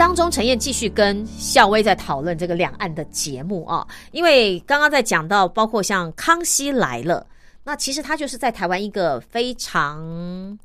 [0.00, 7.20] 当中，陈燕继续跟校威在讨论这个两岸的节目啊，因为刚刚在讲到，包括像《康熙来了》，
[7.64, 10.58] 那其实他就是在台湾一个非常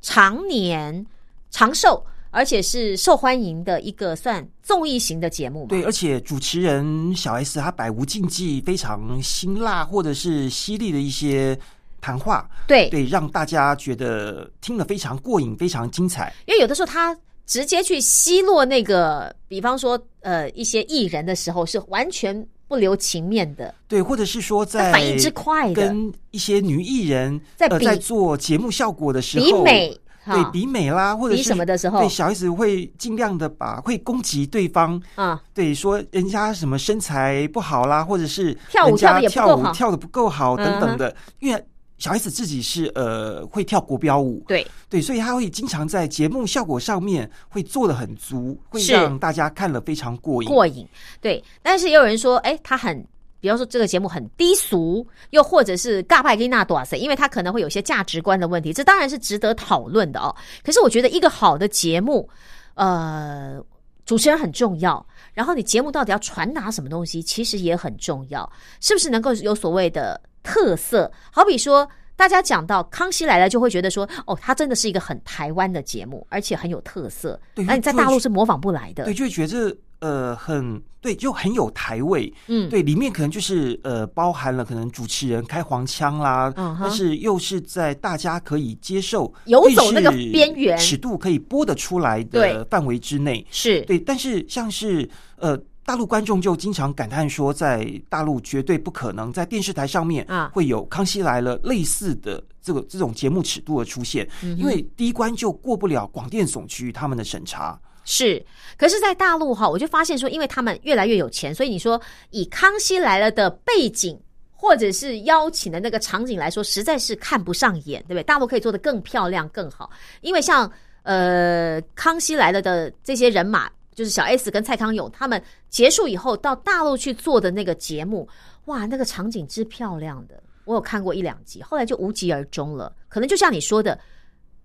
[0.00, 1.04] 常年
[1.50, 5.68] 长寿，而且是受欢迎的一个算综艺型的节目嘛。
[5.68, 11.58] 对，而且主持人小 S 他百无禁忌，非常辛辣或者是犀利的一些
[12.00, 16.32] 谈话，对对，让大家觉得听了非常过瘾，非常精彩。
[16.46, 17.12] 因为有的时候他
[17.46, 32.00] 直接去奚落那个，比方说呃一些艺人的时候，是完全不留情面的，对，或者是说在反应之快的，跟一些女艺人呃在比在做节目效果的时候，比美对比美啦，或者比是什么的时候？
[32.00, 39.70] 对小 S 会尽量的把会攻击对方，啊，对说人家什么身材不好啦，或者是跳舞跳的也不跳够好。
[39.70, 41.64] 舞跳的不够好等等的，因为
[41.98, 50.48] 小 S 自己是呃会跳国标舞，对对，所以他会经常在节目效果上面会做的很足，会让大家看了非常过瘾。
[50.48, 50.86] 过瘾，
[51.20, 51.42] 对。
[51.62, 53.06] 但是也有人说，哎，他很。
[53.38, 60.34] 比方说这个节目很低俗，又或者是尬派跟那多塞，因为他可能会有些价值观的问题，这当然是值得讨论的哦。
[60.64, 62.28] 可是我觉得一个好的节目，
[62.74, 63.62] 呃，
[64.04, 71.10] 主持人很重要，然后你节目到底要传达什么东西，其实也很重要，是不是能够有所谓的特色？
[71.32, 77.38] 好比说，大家讲到《康熙来了》，就会觉得说，哦，它真的是一个很台湾的节目，而且很有特色。
[77.52, 79.04] 对那你在大陆是模仿不来的。
[79.04, 82.32] 对，就会觉得呃很对，就很有台味。
[82.46, 93.44] 嗯，对，里面可能就是呃包含了可能主持人开黄腔啦，嗯但是又是在大家可以接受、游走那个边缘尺度可以播得出来的范围之内。
[93.50, 95.58] 是对，但是像是呃。
[95.86, 107.80] 大陆观众就经常感叹说，在大陆绝对不可能在电视台上面啊会有《康熙来了》类似的这个这种节目尺度的出现，嗯因为第一关就过不了广电总局他们的审查。
[108.04, 108.44] 是，
[108.76, 114.16] 可是，在大陆哈，我就发现说，因为他们越来越有钱，所以你说以《康熙来了》的背景
[114.54, 118.22] 或者是邀请的那个场景来说，实在是看不上眼，对不对？
[118.22, 120.70] 大陆可以做得更漂亮、更好，因为像
[121.02, 128.28] 呃《康熙来了》的这些人马，就是小 S 跟蔡康永他们结束以后到大陆去做的那个节目，
[128.66, 132.94] 哇，那个场景之漂亮的，我有看过一两集，后来就无疾而终了。
[133.08, 133.98] 可能就像你说的，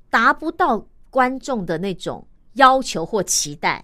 [0.10, 3.84] 达不到观众的那种要求或期待，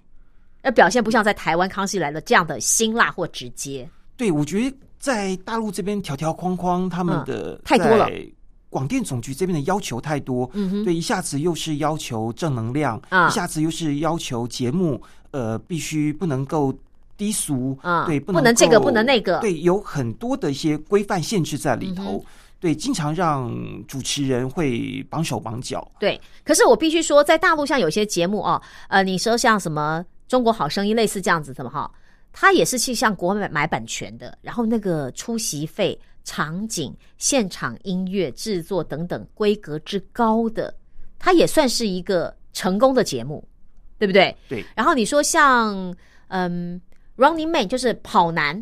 [0.64, 3.90] 而表现不像在台湾《康熙来了》这样的辛辣或直接。
[4.18, 8.28] 对，我觉得在大陆这边条条框框，他们嗯的太多了在
[8.70, 10.50] 广电总局这边的要求太多，
[10.84, 13.28] 对，一下子又是要求正能量，啊。
[13.28, 15.02] 一下子又是要求节目
[15.32, 16.74] 呃必须不能够
[17.16, 18.06] 低俗，啊。
[18.06, 19.40] 对，不能这个不能那个。
[19.40, 22.26] 对，有很多的一些规范限制在里嗯头，
[22.60, 23.50] 对，经常让
[23.88, 25.90] 主持人会绑手绑脚。
[26.00, 31.92] 对，可是我必须说，在大陆像有些节目哦，呃，你说像什么《中国好声音》类似这样子的嘛哈，
[32.34, 35.98] 它也是去向国外买版权的，然后那个出席费、
[36.28, 40.76] 场景、现场音乐制作等等规格之高的，
[41.18, 43.48] 它也算是一个成功的节目，
[43.98, 44.36] 对不对？
[44.50, 44.66] 对。
[44.76, 45.96] 然后你说像
[46.28, 46.82] 嗯
[47.16, 48.62] ，Running Man 就是跑男。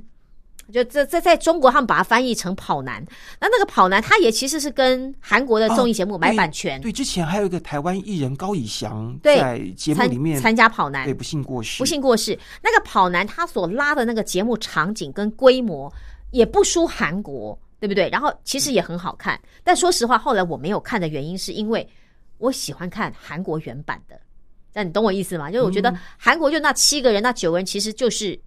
[0.73, 3.05] 就在在在中国，他们把它翻译成跑男。
[3.39, 12.35] 那那个跑男，他也其实是跟韩国的综艺节目买版权，对，之前还有一个台湾艺人高以翔对在节目参里面参加跑男对，不幸过世，不幸过世。
[12.63, 15.93] 那个跑男他所拉的那个节目场景跟规模
[16.35, 18.09] 也不输韩国，对不对？
[18.09, 21.87] 然后其实也很好看，但说实话，后来我没有看的原因是因为
[22.39, 24.19] 我喜欢看韩国原版的。
[24.73, 25.49] 那你懂我意思吗？
[25.49, 28.37] 就是我觉得韩国就那七个人、那九个人，其实就是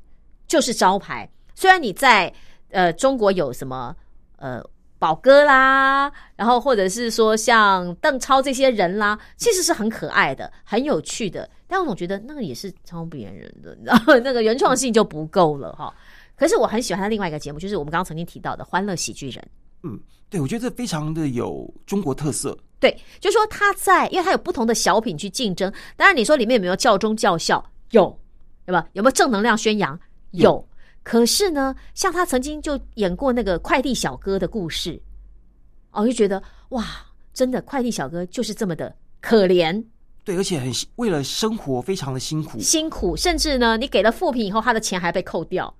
[0.46, 1.26] 就是招牌。
[1.54, 2.30] 虽然你在
[2.70, 3.96] 呃中国有什么
[4.36, 4.62] 呃
[4.98, 13.98] 宝哥啦，然后或者是说像邓超这些人啦，其实是很可爱的、很有趣的，但我总觉得那个也是抄别人的，你知道？
[14.22, 15.94] 那个原创性就不够了哈。
[16.38, 19.42] 可是我很喜欢他另外一个节目，就是我们刚刚曾经提到的《欢乐喜剧人》。
[19.82, 19.98] 嗯，
[20.30, 22.56] 对，我觉得这非常的有中国特色。
[22.80, 25.72] 对，就说他在，因为他有不同的小品去竞争。
[25.96, 27.64] 当然，你说里面有没有教忠教孝？
[27.90, 28.16] 有，
[28.64, 28.88] 对吧？
[28.92, 29.98] 有没有正能量宣扬？
[30.30, 30.64] 有。
[31.02, 35.00] 可是呢，像他曾经就演过那个快递小哥的故事，
[35.90, 36.84] 哦，就觉得哇，
[37.32, 39.82] 真的快递小哥就是这么的可怜
[40.22, 42.58] 对，而且很为了生活非常的辛苦。
[42.60, 45.74] 辛苦，甚至呢，你给了副品以后，他的钱还被扣掉。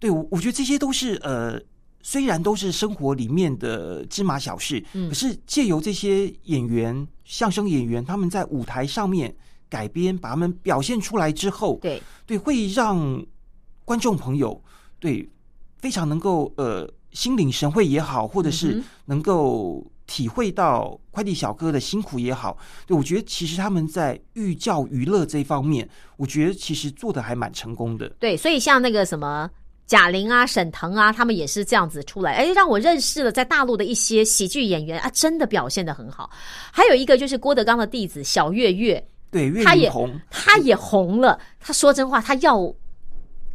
[0.00, 1.60] 对，我我觉得这些都是呃，
[2.02, 9.36] 虽然都是生活里面的芝麻小事，嗯可是借由这些演员、相声演员他们在舞台上面
[9.68, 13.24] 改编，把他们表现出来之后，对，对，会让
[13.84, 14.60] 观众朋友
[14.98, 15.28] 对
[15.76, 28.08] 非常能够呃心领神会也好，或者是能够体会到快递小哥的辛苦也好，对我觉得其实他们在寓教于乐这一方面，我觉得其实做的还蛮成功的。
[28.18, 29.48] 对，所以像那个什么
[29.90, 36.30] 贾玲啊、沈腾啊，他们也是这样子出来，哎，让我认识了在大陆的一些喜剧演员啊，真的表现的很好。
[36.70, 41.36] 还有一个就是郭德纲的弟子小岳岳，对，岳他也云鹏，他也红了。
[41.58, 42.72] 他说真话，他要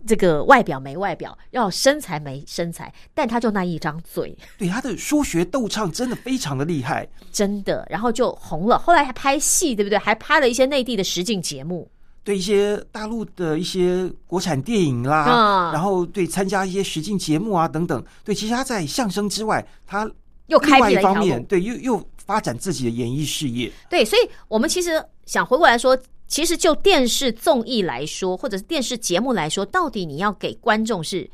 [0.05, 7.07] 这个外表没外表，要身材没身材，但他就那一张嘴，对他的说学逗唱真的非常的厉害。
[7.31, 8.77] 真的，然后就红了。
[8.77, 9.97] 后来还拍戏，对不对？
[9.97, 11.89] 还拍了一些内地的实景节目。
[12.25, 20.09] 对一些大陆的一些国产电影啦，嗯然后对参加一些实境节目啊等等，对，其实他在相声之外，他
[20.47, 23.71] 又开一方面，路对，又又发展自己的演艺事业。
[23.91, 25.95] 对，所以我们其实想回过来说，
[26.27, 31.29] 其实就电视综艺来说，或者是电视节目来说，到底你要给观众是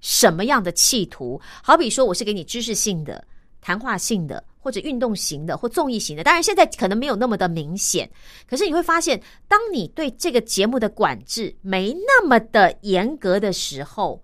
[0.00, 1.40] 什么样的企图？
[1.60, 3.24] 好比说，我是给你知识性的、
[3.60, 6.24] 谈话性的，或者运动型的，或综艺型的。
[6.24, 8.10] 当然，现在可能没有那么的明显，
[8.48, 14.20] 可是你会发现，当你对这个节目的管制没那么的严格的时候，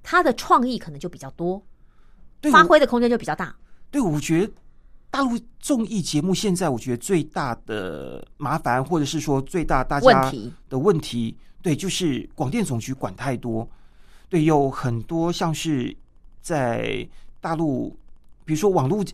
[0.00, 1.60] 它的创意可能就比较多，
[2.52, 3.52] 发挥的空间就比较大。
[3.90, 4.52] 对，我觉得
[5.10, 13.68] 大陆综艺节目现在，我觉得最大的麻烦，或者是说最大大家问题的问题，对，就是广电总局管太多。
[14.28, 15.92] 对，有很多像是
[16.40, 17.04] 在
[17.40, 17.98] 大陆，
[18.44, 19.04] 比如说网络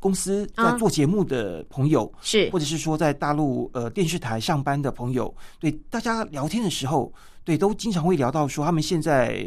[0.00, 2.48] 公司在啊做节目的朋友，是。
[2.50, 7.12] 或者是说在大陆呃电视台上班的朋友，对大家聊天的时候，
[7.44, 9.42] 对都经常会聊到说他们现在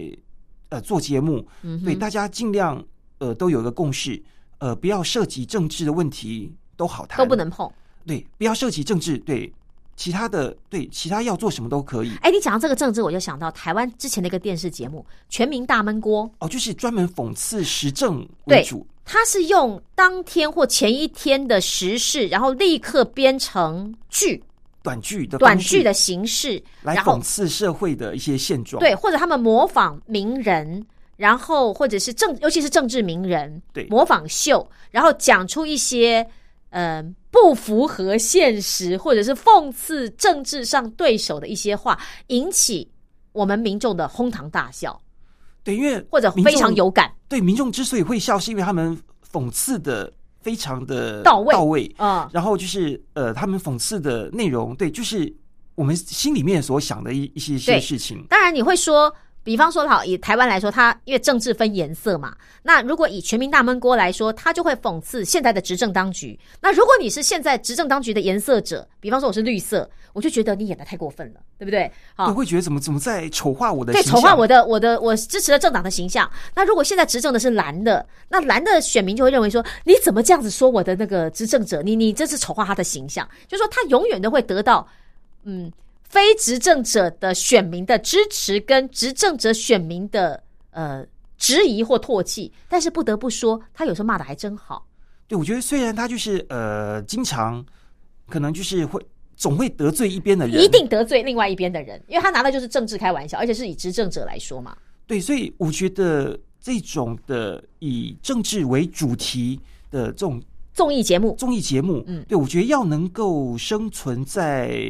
[0.70, 1.46] 呃做节目，
[1.84, 2.84] 对大家尽量
[3.20, 4.22] 呃都有一个共识，
[4.58, 7.72] 呃不要涉及政治的问题都好谈，都不能碰。
[8.06, 9.54] 对，不要涉及政治，对
[9.96, 12.16] 其他的对其他要做什么都可以。
[12.22, 24.40] 哎，你讲到这个政治，我就想到台湾之前的一个电视节目《全民大闷锅》，哦，就是专门讽刺时政为主，它是用当天或前一天的时事，然后立刻编成剧、
[24.84, 30.86] 短剧的短剧的形式，来讽刺社会的一些现状，对，或者他们模仿名人，
[31.18, 33.88] 然后或者是政，尤其是政治名人，对。
[33.88, 36.22] 模仿秀，然后讲出一些
[36.70, 42.88] 嗯、呃不符合现实或者是讽刺政治上对手的一些话，引起
[43.32, 45.02] 我们民众的哄堂大笑，
[45.70, 47.12] 对，因为或者非常有感。
[47.28, 48.98] 对民众之所以会笑，是因为他们
[49.32, 50.12] 讽刺的
[50.42, 55.32] 非常的到位到位，嗯，然后就是呃，他们讽刺的内容，对，就是
[55.76, 59.14] 我们心里面所想的一一些一些事情，当然你会说，
[59.44, 66.38] 比方说好，以台湾来说，它因为政治分颜色嘛，那如果以全民大闷锅来说，它就会讽刺现在的执政当局。
[66.62, 71.92] 那如果你是现在执政当局的颜色者，比方说我是绿色，我就觉得你演的太过分了，对不对？
[72.16, 76.30] 好对，，会觉得怎么怎么在丑化我的对，丑化我的我的我支持的政党的形象。
[76.54, 81.82] 那如果现在执政的是蓝的，那蓝的选民就会认为说，你怎么这样子说我的那个执政者？
[81.82, 84.88] 你你这是丑化他的形象，就说他永远都会得到
[85.44, 85.72] 嗯
[86.10, 91.06] 非执政者的选民的支持，跟执政者选民的呃
[91.38, 92.52] 质疑或唾弃。
[92.68, 94.86] 但是不得不说，他有时候骂的还真好。
[95.28, 97.64] 对，我觉得虽然他就是呃，经常
[98.28, 99.00] 可能就是会
[99.36, 104.76] 总会得罪一边的人，一定得罪另外一边的人，因为他拿的就是政治开玩笑，而且是以执政者来说嘛。
[105.06, 109.60] 对，所以我觉得这种的以政治为主题
[109.92, 110.42] 的这种
[110.74, 114.82] 综艺节目，综艺节目，嗯对我觉得要能够生存在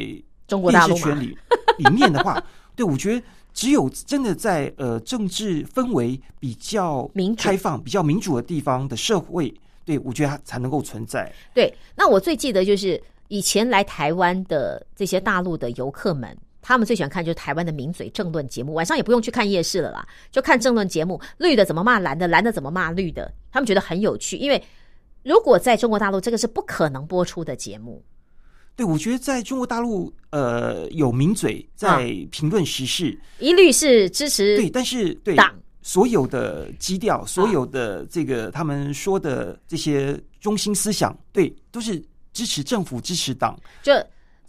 [0.49, 1.37] 中国大陆圈里
[1.77, 2.43] 里面的话，
[2.75, 9.53] 对我觉得只有真的在呃政治氛围比较开放、比较民主的地方的社会，
[9.85, 11.31] 对我觉得它才能够存在。
[11.53, 24.63] 对，那我最记得就是以前来台湾的这些大陆的游客们，他们最喜欢看就是台湾的名嘴政论节目，晚上也不用去看夜市了啦，就看政论节目，绿的怎么骂蓝的，蓝的怎么骂绿的，他们觉得很有趣，因为
[25.23, 28.03] 如果在中国大陆，这个是不可能播出的节目。
[28.79, 42.01] 对，我觉得在中国大陆，呃，有名嘴啊在评论时事，一律是支持对，但是对党所有的基调，所有的这个他们说的这些中心思想，对，都是
[42.31, 43.59] 支持政府、支持党。
[43.83, 43.91] 就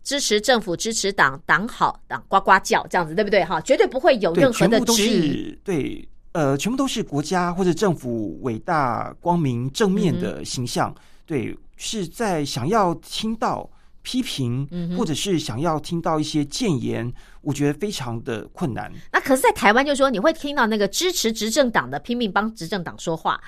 [0.04, 3.44] 支持政府、支持党，党好，党呱呱叫这样子，对不对？
[3.44, 5.32] 哈，绝对不会有，任何的质疑。
[5.32, 10.94] 是对，呃，全部都是国家或者政府伟大、光明、正面嗯的形象。
[11.26, 13.68] 对，是在想要听到
[14.02, 17.10] 批评，嗯或者是想要听到一些谏言，
[17.42, 18.90] 我觉得非常的困难。
[19.12, 23.40] 那可是，在台湾就说你会听到那个支持执政党的拼命帮执政党说话，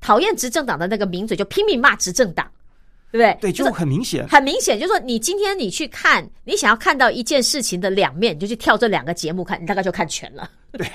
[0.00, 2.50] 讨厌执政党的那个名嘴就拼命骂执政党，
[3.12, 3.38] 对不对？
[3.40, 4.26] 对，就就是很明显。
[4.28, 10.50] 很明显，就是说你今天你去看，你想要看到一件事情的两面，你就去跳这两个节目看，你大概就看全了。
[10.72, 10.86] 对，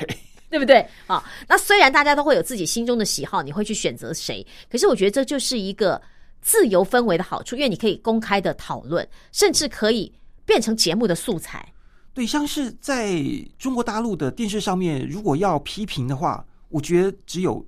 [0.50, 0.86] 对不对？
[1.08, 6.02] 好，那虽然大家都会有自己心中的喜好，你会去选择谁，可是我觉得这就是一个
[6.46, 10.14] 自由氛围的好处，因为你可以公开的讨论，甚至可以
[10.46, 11.74] 变成节目的素材。
[12.14, 13.20] 对，像是在
[13.58, 17.66] 中国大陆的电视上面，如果要批评的话，我觉得只有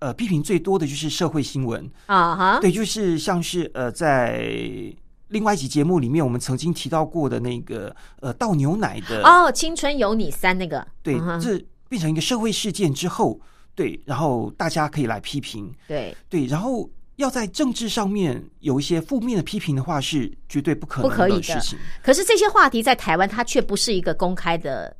[0.00, 1.88] 呃批评最多的就是社会新闻。
[2.06, 4.42] 啊哈，对，就是像是呃在
[5.28, 13.40] 另外一集节目里面，我们曾经提到过的那个呃倒牛奶的哦，青春有你三那个，对这变成一个社会事件之后，
[13.76, 21.78] 对，然后大家可以来批评，对，对，然后要在政治上面有一些负面的批评的话，是绝对不可能不可以的事情。
[22.02, 24.94] 可是这些话题在台湾，它却不是一个公开的，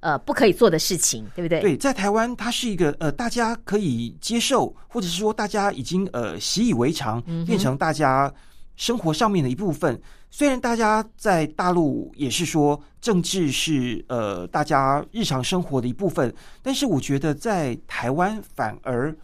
[0.00, 1.60] 呃，不可以做的事情，对不对？
[1.60, 8.32] 对，在台湾，它是一个呃，大家可以接受，或者是说大家已经呃习以为常，嗯变成大家
[8.76, 10.00] 生活上面的一部分。
[10.34, 19.14] 虽然大家在大陆也是说政治是呃大家日常生活的一部分，但是我觉得在台湾反而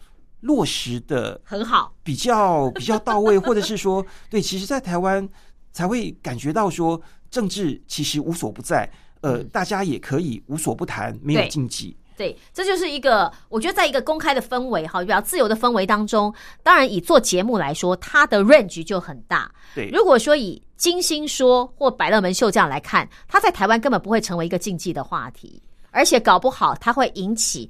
[0.41, 5.27] 落实的很好，比较 比较到位，或者是说，对，其实，在台湾
[5.71, 8.89] 才会感觉到说，政治其实无所不在，
[9.21, 11.95] 呃，大家也可以无所不谈，没有禁忌。
[12.17, 16.33] 对，这就是一个我觉得在一个公开的氛围哈，比较自由的氛围当中，
[16.63, 19.49] 当然以做节目来说，它的 range 就很大。
[19.73, 25.61] 对，如果说以金星说或百乐门秀这样来看，它在台湾根本不会成为一个禁忌的话题，
[25.91, 27.69] 而且搞不好它会引起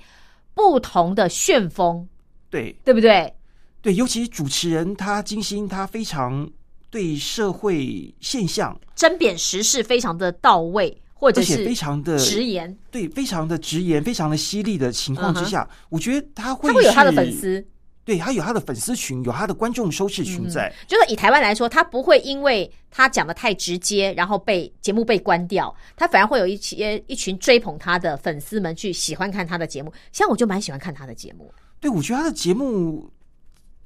[0.55, 2.07] 不同的旋风，
[2.49, 3.33] 对对不对？
[3.81, 6.49] 对，尤其主持人他金星，他非常
[6.89, 17.65] 对社会现象，针砭时事非常的到位，或者是非常的直言，对，非常的直言，非常的犀利的情况之下，我觉得他会他会有他的粉，丝。
[18.05, 20.73] 对他有他的粉丝群，有他的观众收视群在。
[20.87, 29.93] 就是以台湾来说，他不会因为他讲的太直接，然后被节目被关掉，他反而会有一些一群追捧他的粉丝们去喜欢看他的节目。
[30.11, 33.11] 像我就蛮喜欢看他的节目，对，我觉得他的节目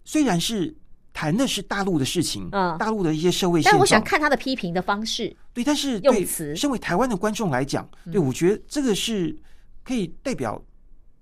[0.04, 0.76] 虽然是
[1.14, 5.36] 谈的是大陆的事情，嗯大陆的一些社会但我想看他的批评的方式。
[5.54, 9.38] 对，但是对用词嗯身为台湾的观众来讲，对我觉得这个是
[9.84, 10.60] 可以代表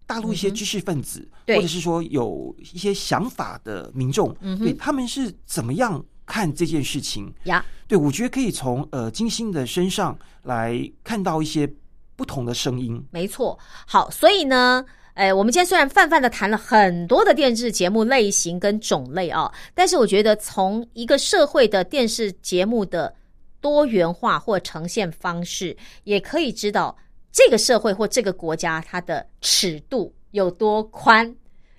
[0.05, 7.33] 大陆一些知识分子，嗯或者是说有一些想法的民众，嗯哼对他们是怎么样看这件事情？
[7.43, 11.69] 呀，对我觉得可以从呃金星的身上来看到一些
[12.15, 13.03] 不同的声音。
[13.11, 13.59] 没错。
[13.85, 23.13] 好，所以呢，呃，我们今天虽然泛泛的谈了很多的电视节目类型跟种类啊，但是我觉得从一个社会的电视节目的
[23.59, 26.97] 多元化或呈现方式，也可以知道
[27.31, 31.35] 这个社会或这个国家它的尺度有多宽，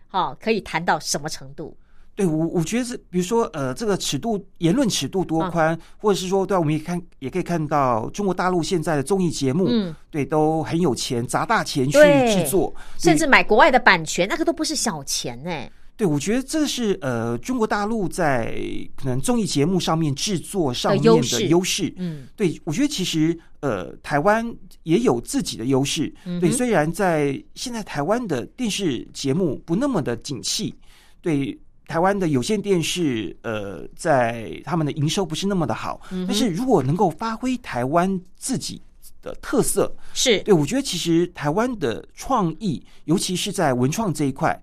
[0.08, 1.76] 好、可以谈到什么程度。
[2.14, 15.50] 对我，我觉得是，比如说，呃，这个尺度，言论尺度多宽，或者是说，对啊，我们也看，也可以看到中国大陆现在的综艺节目，嗯，对，都很有钱，砸大钱去对制作，甚至买国外的版权，那个都不是小钱呢、
[15.96, 18.56] 对，我觉得这是呃中国大陆在
[18.96, 21.92] 可能综艺节目上面制作上面的优势。
[21.96, 24.44] 嗯，对，我觉得其实呃台湾
[24.82, 26.12] 也有自己的优势。
[26.40, 30.74] 对，虽然在现在台湾的电视节目不那么的景气，
[31.20, 31.56] 对
[31.92, 38.80] 台湾的有线电视呃在他们的营收不是那么的好，嗯但是如果能够发挥台湾自己
[39.20, 44.58] 的特色，是对，我觉得其实台湾的创意，尤其是在文创这一块，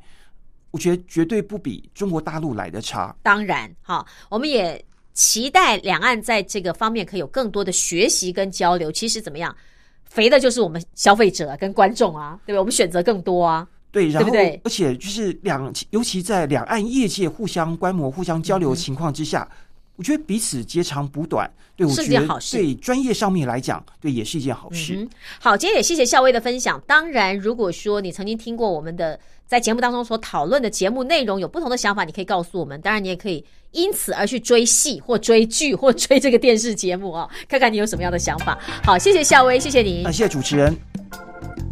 [0.71, 3.15] 我觉得绝对不比中国大陆来的差。
[3.21, 8.91] 当然，哈，我们也期待两岸在这个方面可以有更多的学习跟交流。
[8.91, 9.55] 其实怎么样，
[10.03, 12.57] 肥的就是我们消费者、啊、跟观众啊，对不对？
[12.57, 19.47] 我们选择更多啊，对，然后对对而且就是两，尤其在两岸业界互相观摩、互相交流的情况之下，
[19.95, 24.95] 我觉得彼此截长补短，对我是觉得件好事对专业上面来讲，对也是一件好事。
[24.95, 25.09] 嗯，
[25.39, 26.81] 好，今天也谢谢校威的分享。
[26.85, 32.79] 当然，如果说你曾经听过我们的在节目当中所讨论的节目内容有不同的想法，你可以告诉我们。
[32.81, 38.57] 当然，你也可以因此而去追戏或追剧或追这个电视节目哦，看看你有什么样的想法。
[38.83, 40.11] 好，谢谢校威，谢谢你那、。
[40.11, 41.68] 谢谢主持人。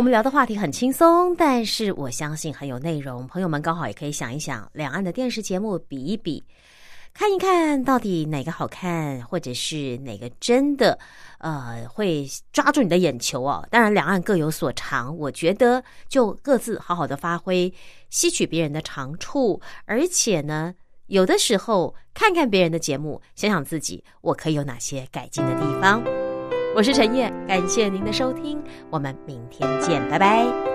[0.00, 3.26] 我们聊的话题很轻松，但是我相信很有内容。
[3.26, 6.42] 朋友们刚好也可以想一想，两岸的电视节目比一比，
[7.12, 10.98] 看一看到底哪个好看，或者是哪个真的
[11.40, 13.68] 呃会抓住你的眼球哦。
[13.70, 17.70] 当然，两岸各有所长，我觉得就各自好好的发挥，
[18.08, 20.72] 吸取别人的长处，而且呢，
[21.08, 26.02] 有的时候看看别人的节目，想想自己我可以有哪些改进的地方。
[26.74, 30.69] 我是陈燕，感谢您的收听，我们明天见，拜拜。